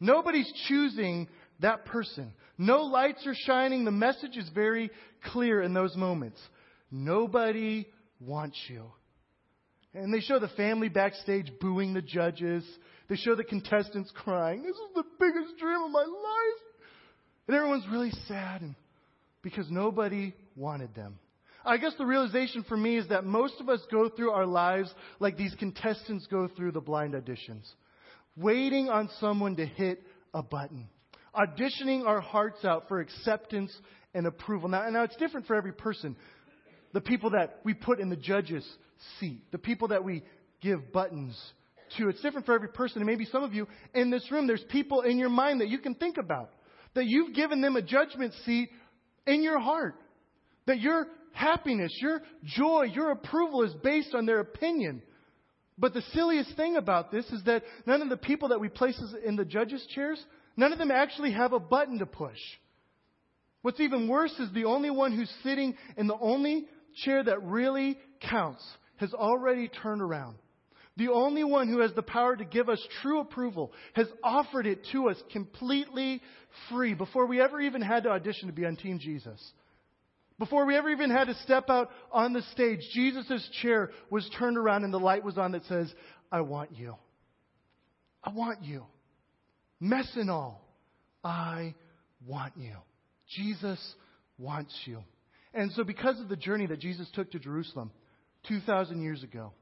nobody's 0.00 0.50
choosing 0.68 1.28
that 1.60 1.84
person. 1.84 2.32
No 2.56 2.82
lights 2.82 3.26
are 3.26 3.34
shining. 3.34 3.84
The 3.84 3.90
message 3.90 4.36
is 4.36 4.48
very 4.54 4.90
clear 5.32 5.62
in 5.62 5.74
those 5.74 5.96
moments. 5.96 6.40
Nobody 6.90 7.86
wants 8.20 8.58
you. 8.68 8.84
And 9.94 10.12
they 10.12 10.20
show 10.20 10.38
the 10.38 10.48
family 10.48 10.88
backstage 10.88 11.50
booing 11.60 11.94
the 11.94 12.02
judges. 12.02 12.64
They 13.08 13.16
show 13.16 13.34
the 13.34 13.44
contestants 13.44 14.12
crying. 14.14 14.62
This 14.62 14.76
is 14.76 14.94
the 14.94 15.04
biggest 15.18 15.58
dream 15.58 15.82
of 15.82 15.90
my 15.90 16.00
life. 16.00 16.62
And 17.46 17.56
everyone's 17.56 17.86
really 17.90 18.12
sad 18.26 18.60
and, 18.60 18.74
because 19.42 19.70
nobody 19.70 20.34
wanted 20.56 20.94
them. 20.94 21.18
I 21.64 21.76
guess 21.76 21.92
the 21.98 22.06
realization 22.06 22.64
for 22.68 22.76
me 22.76 22.96
is 22.96 23.08
that 23.08 23.24
most 23.24 23.54
of 23.60 23.68
us 23.68 23.80
go 23.90 24.08
through 24.08 24.30
our 24.30 24.46
lives 24.46 24.92
like 25.18 25.36
these 25.36 25.54
contestants 25.58 26.26
go 26.26 26.48
through 26.48 26.72
the 26.72 26.80
blind 26.80 27.14
auditions, 27.14 27.66
waiting 28.36 28.88
on 28.88 29.10
someone 29.20 29.56
to 29.56 29.66
hit 29.66 30.02
a 30.32 30.42
button 30.42 30.88
auditioning 31.36 32.06
our 32.06 32.20
hearts 32.20 32.64
out 32.64 32.88
for 32.88 33.00
acceptance 33.00 33.74
and 34.14 34.26
approval. 34.26 34.68
Now, 34.68 34.88
now 34.90 35.02
it's 35.02 35.16
different 35.16 35.46
for 35.46 35.54
every 35.54 35.72
person. 35.72 36.16
The 36.92 37.00
people 37.00 37.30
that 37.30 37.60
we 37.64 37.74
put 37.74 38.00
in 38.00 38.08
the 38.08 38.16
judge's 38.16 38.66
seat, 39.20 39.42
the 39.52 39.58
people 39.58 39.88
that 39.88 40.04
we 40.04 40.22
give 40.60 40.92
buttons 40.92 41.38
to, 41.96 42.08
it's 42.08 42.20
different 42.20 42.46
for 42.46 42.54
every 42.54 42.68
person. 42.68 42.98
And 42.98 43.06
maybe 43.06 43.26
some 43.26 43.42
of 43.42 43.54
you 43.54 43.66
in 43.94 44.10
this 44.10 44.30
room, 44.30 44.46
there's 44.46 44.64
people 44.70 45.02
in 45.02 45.18
your 45.18 45.28
mind 45.28 45.60
that 45.60 45.68
you 45.68 45.78
can 45.78 45.94
think 45.94 46.16
about, 46.16 46.50
that 46.94 47.04
you've 47.06 47.34
given 47.34 47.60
them 47.60 47.76
a 47.76 47.82
judgment 47.82 48.32
seat 48.44 48.70
in 49.26 49.42
your 49.42 49.58
heart, 49.58 49.94
that 50.66 50.80
your 50.80 51.06
happiness, 51.32 51.92
your 52.00 52.22
joy, 52.44 52.84
your 52.92 53.10
approval 53.12 53.62
is 53.62 53.72
based 53.82 54.14
on 54.14 54.26
their 54.26 54.40
opinion. 54.40 55.02
But 55.78 55.94
the 55.94 56.02
silliest 56.12 56.56
thing 56.56 56.76
about 56.76 57.12
this 57.12 57.26
is 57.26 57.44
that 57.44 57.62
none 57.86 58.02
of 58.02 58.08
the 58.08 58.16
people 58.16 58.48
that 58.48 58.60
we 58.60 58.68
place 58.68 59.00
in 59.24 59.36
the 59.36 59.44
judges' 59.44 59.86
chairs 59.94 60.22
None 60.58 60.72
of 60.72 60.78
them 60.78 60.90
actually 60.90 61.30
have 61.30 61.52
a 61.52 61.60
button 61.60 62.00
to 62.00 62.06
push. 62.06 62.36
What's 63.62 63.78
even 63.78 64.08
worse 64.08 64.32
is 64.40 64.52
the 64.52 64.64
only 64.64 64.90
one 64.90 65.16
who's 65.16 65.32
sitting 65.44 65.76
in 65.96 66.08
the 66.08 66.18
only 66.20 66.66
chair 67.04 67.22
that 67.22 67.44
really 67.44 67.96
counts 68.28 68.66
has 68.96 69.14
already 69.14 69.68
turned 69.68 70.02
around. 70.02 70.36
The 70.96 71.10
only 71.10 71.44
one 71.44 71.68
who 71.68 71.80
has 71.80 71.92
the 71.94 72.02
power 72.02 72.34
to 72.34 72.44
give 72.44 72.68
us 72.68 72.84
true 73.02 73.20
approval 73.20 73.72
has 73.92 74.08
offered 74.24 74.66
it 74.66 74.84
to 74.90 75.08
us 75.08 75.16
completely 75.32 76.20
free 76.68 76.92
before 76.94 77.26
we 77.26 77.40
ever 77.40 77.60
even 77.60 77.80
had 77.80 78.02
to 78.02 78.10
audition 78.10 78.48
to 78.48 78.52
be 78.52 78.66
on 78.66 78.74
Team 78.74 78.98
Jesus. 78.98 79.40
Before 80.40 80.66
we 80.66 80.76
ever 80.76 80.90
even 80.90 81.10
had 81.10 81.28
to 81.28 81.34
step 81.44 81.70
out 81.70 81.90
on 82.10 82.32
the 82.32 82.42
stage, 82.52 82.80
Jesus' 82.94 83.48
chair 83.62 83.90
was 84.10 84.28
turned 84.36 84.58
around 84.58 84.82
and 84.82 84.92
the 84.92 84.98
light 84.98 85.22
was 85.22 85.38
on 85.38 85.52
that 85.52 85.64
says, 85.66 85.92
I 86.32 86.40
want 86.40 86.76
you. 86.76 86.96
I 88.24 88.30
want 88.30 88.64
you 88.64 88.86
mess 89.80 90.08
and 90.16 90.30
all, 90.30 90.64
I 91.22 91.74
want 92.26 92.54
you. 92.56 92.74
Jesus 93.36 93.78
wants 94.38 94.74
you. 94.84 95.02
And 95.54 95.72
so, 95.72 95.84
because 95.84 96.20
of 96.20 96.28
the 96.28 96.36
journey 96.36 96.66
that 96.66 96.80
Jesus 96.80 97.08
took 97.14 97.30
to 97.32 97.38
Jerusalem 97.38 97.90
2,000 98.48 99.02
years 99.02 99.22
ago, 99.22 99.52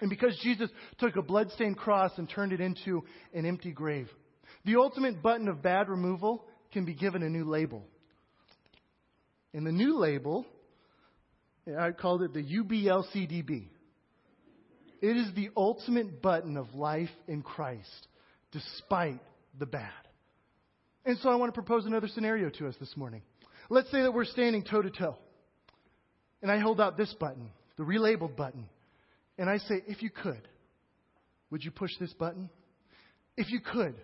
and 0.00 0.08
because 0.08 0.38
Jesus 0.42 0.70
took 0.98 1.16
a 1.16 1.22
bloodstained 1.22 1.76
cross 1.76 2.12
and 2.16 2.28
turned 2.28 2.52
it 2.52 2.60
into 2.60 3.04
an 3.34 3.44
empty 3.44 3.72
grave, 3.72 4.08
the 4.64 4.76
ultimate 4.76 5.22
button 5.22 5.48
of 5.48 5.62
bad 5.62 5.88
removal 5.88 6.44
can 6.72 6.84
be 6.84 6.94
given 6.94 7.22
a 7.22 7.28
new 7.28 7.44
label. 7.44 7.84
And 9.52 9.66
the 9.66 9.72
new 9.72 9.98
label, 9.98 10.46
I 11.78 11.90
called 11.92 12.22
it 12.22 12.32
the 12.32 12.42
UBLCDB. 12.42 13.68
It 15.00 15.16
is 15.16 15.34
the 15.34 15.50
ultimate 15.56 16.20
button 16.20 16.56
of 16.56 16.74
life 16.74 17.10
in 17.26 17.42
Christ, 17.42 18.08
despite 18.52 19.20
the 19.58 19.66
bad. 19.66 19.90
And 21.04 21.18
so 21.18 21.30
I 21.30 21.36
want 21.36 21.48
to 21.48 21.54
propose 21.54 21.86
another 21.86 22.08
scenario 22.08 22.50
to 22.50 22.68
us 22.68 22.74
this 22.80 22.96
morning. 22.96 23.22
Let's 23.70 23.90
say 23.90 24.02
that 24.02 24.12
we're 24.12 24.24
standing 24.24 24.64
toe 24.64 24.82
to 24.82 24.90
toe, 24.90 25.16
and 26.42 26.50
I 26.50 26.58
hold 26.58 26.80
out 26.80 26.96
this 26.96 27.14
button, 27.20 27.50
the 27.76 27.84
relabeled 27.84 28.36
button, 28.36 28.68
and 29.38 29.48
I 29.48 29.58
say, 29.58 29.82
if 29.86 30.02
you 30.02 30.10
could, 30.10 30.48
would 31.50 31.62
you 31.64 31.70
push 31.70 31.90
this 32.00 32.12
button? 32.14 32.50
If 33.36 33.50
you 33.50 33.60
could, 33.60 33.94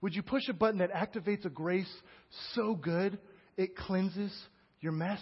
would 0.00 0.14
you 0.14 0.22
push 0.22 0.42
a 0.48 0.52
button 0.52 0.78
that 0.78 0.92
activates 0.92 1.44
a 1.44 1.50
grace 1.50 1.90
so 2.54 2.74
good 2.74 3.18
it 3.56 3.76
cleanses 3.76 4.32
your 4.80 4.92
mess? 4.92 5.20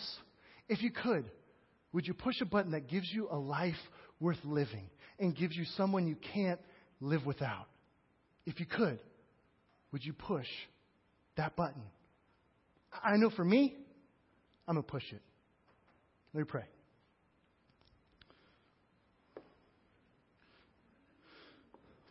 If 0.68 0.83
you 0.83 0.90
could, 0.90 1.31
would 1.92 2.07
you 2.07 2.14
push 2.14 2.40
a 2.40 2.46
button 2.46 2.72
that 2.72 2.88
gives 2.88 3.09
you 3.12 3.29
a 3.31 3.37
life 3.37 3.75
worth 4.20 4.38
living 4.44 4.88
and 5.18 5.37
gives 5.37 5.55
you 5.55 5.64
someone 5.77 6.07
you 6.07 6.16
can't 6.35 6.61
live 7.01 7.27
without? 7.27 7.68
If 8.46 8.59
you 8.59 8.66
could, 8.66 8.98
would 9.92 10.05
you 10.05 10.12
push 10.12 10.46
that 11.37 11.55
button? 11.57 11.83
I 13.02 13.16
know 13.16 13.31
for 13.31 13.44
me, 13.44 13.76
I'm 14.66 14.74
going 14.74 14.85
to 14.85 14.90
push 14.90 15.05
it. 15.12 15.22
Let 16.35 16.40
me 16.40 16.44
pray. 16.44 16.64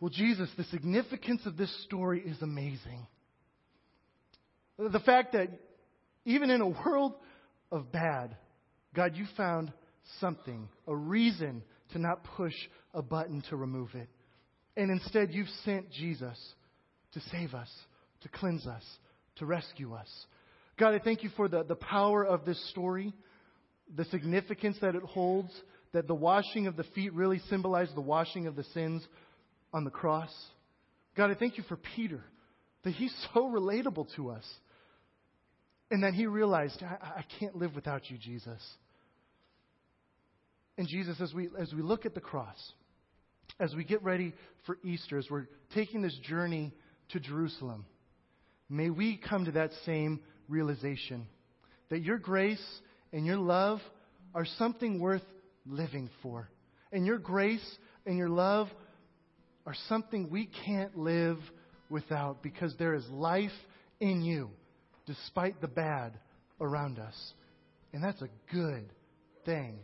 Well, 0.00 0.10
Jesus, 0.10 0.48
the 0.56 0.64
significance 0.64 1.42
of 1.46 1.56
this 1.56 1.72
story 1.84 2.22
is 2.24 2.40
amazing. 2.42 3.06
The 4.78 5.00
fact 5.00 5.32
that 5.34 5.48
even 6.24 6.50
in 6.50 6.60
a 6.60 6.68
world 6.68 7.14
of 7.70 7.92
bad, 7.92 8.36
God, 8.94 9.12
you 9.14 9.26
found 9.36 9.72
something, 10.20 10.68
a 10.88 10.94
reason 10.94 11.62
to 11.92 11.98
not 11.98 12.24
push 12.36 12.54
a 12.92 13.02
button 13.02 13.42
to 13.50 13.56
remove 13.56 13.94
it. 13.94 14.08
And 14.76 14.90
instead, 14.90 15.32
you've 15.32 15.48
sent 15.64 15.90
Jesus 15.90 16.38
to 17.12 17.20
save 17.30 17.54
us, 17.54 17.68
to 18.22 18.28
cleanse 18.28 18.66
us, 18.66 18.84
to 19.36 19.46
rescue 19.46 19.94
us. 19.94 20.08
God, 20.78 20.94
I 20.94 20.98
thank 20.98 21.22
you 21.22 21.30
for 21.36 21.48
the, 21.48 21.62
the 21.64 21.76
power 21.76 22.24
of 22.24 22.44
this 22.44 22.70
story, 22.70 23.12
the 23.94 24.04
significance 24.06 24.76
that 24.80 24.94
it 24.94 25.02
holds, 25.02 25.52
that 25.92 26.08
the 26.08 26.14
washing 26.14 26.66
of 26.66 26.76
the 26.76 26.84
feet 26.94 27.12
really 27.12 27.40
symbolized 27.50 27.94
the 27.94 28.00
washing 28.00 28.46
of 28.46 28.56
the 28.56 28.64
sins 28.64 29.06
on 29.72 29.84
the 29.84 29.90
cross. 29.90 30.32
God, 31.16 31.30
I 31.30 31.34
thank 31.34 31.58
you 31.58 31.64
for 31.64 31.76
Peter, 31.76 32.24
that 32.84 32.92
he's 32.92 33.14
so 33.34 33.48
relatable 33.48 34.14
to 34.16 34.30
us. 34.30 34.44
And 35.90 36.04
that 36.04 36.14
he 36.14 36.26
realized, 36.26 36.82
I, 36.82 37.18
I 37.18 37.24
can't 37.38 37.54
live 37.54 37.74
without 37.74 38.10
you, 38.10 38.16
Jesus. 38.16 38.62
And 40.78 40.88
Jesus, 40.88 41.20
as 41.20 41.34
we, 41.34 41.50
as 41.58 41.70
we 41.74 41.82
look 41.82 42.06
at 42.06 42.14
the 42.14 42.20
cross, 42.20 42.56
as 43.60 43.74
we 43.74 43.84
get 43.84 44.02
ready 44.02 44.32
for 44.64 44.78
Easter, 44.82 45.18
as 45.18 45.26
we're 45.30 45.48
taking 45.74 46.00
this 46.00 46.16
journey 46.26 46.72
to 47.12 47.20
Jerusalem, 47.20 47.86
may 48.68 48.90
we 48.90 49.16
come 49.16 49.44
to 49.44 49.52
that 49.52 49.70
same 49.84 50.20
realization 50.48 51.26
that 51.90 52.02
your 52.02 52.18
grace 52.18 52.64
and 53.12 53.26
your 53.26 53.36
love 53.36 53.80
are 54.34 54.46
something 54.58 54.98
worth 54.98 55.22
living 55.66 56.08
for. 56.22 56.48
And 56.90 57.06
your 57.06 57.18
grace 57.18 57.64
and 58.06 58.16
your 58.16 58.28
love 58.28 58.68
are 59.66 59.74
something 59.88 60.30
we 60.30 60.48
can't 60.64 60.96
live 60.96 61.38
without 61.90 62.42
because 62.42 62.74
there 62.78 62.94
is 62.94 63.06
life 63.08 63.50
in 64.00 64.22
you 64.22 64.50
despite 65.06 65.60
the 65.60 65.68
bad 65.68 66.18
around 66.60 66.98
us. 66.98 67.14
And 67.92 68.02
that's 68.02 68.22
a 68.22 68.28
good 68.52 68.88
thing. 69.44 69.78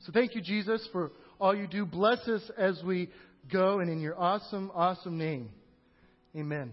So 0.00 0.12
thank 0.12 0.34
you, 0.34 0.42
Jesus, 0.42 0.86
for 0.92 1.12
all 1.40 1.54
you 1.54 1.66
do. 1.66 1.86
Bless 1.86 2.18
us 2.28 2.42
as 2.58 2.80
we 2.84 3.08
go 3.50 3.80
and 3.80 3.90
in 3.90 4.00
your 4.00 4.18
awesome, 4.18 4.70
awesome 4.74 5.16
name. 5.16 5.50
Amen. 6.36 6.72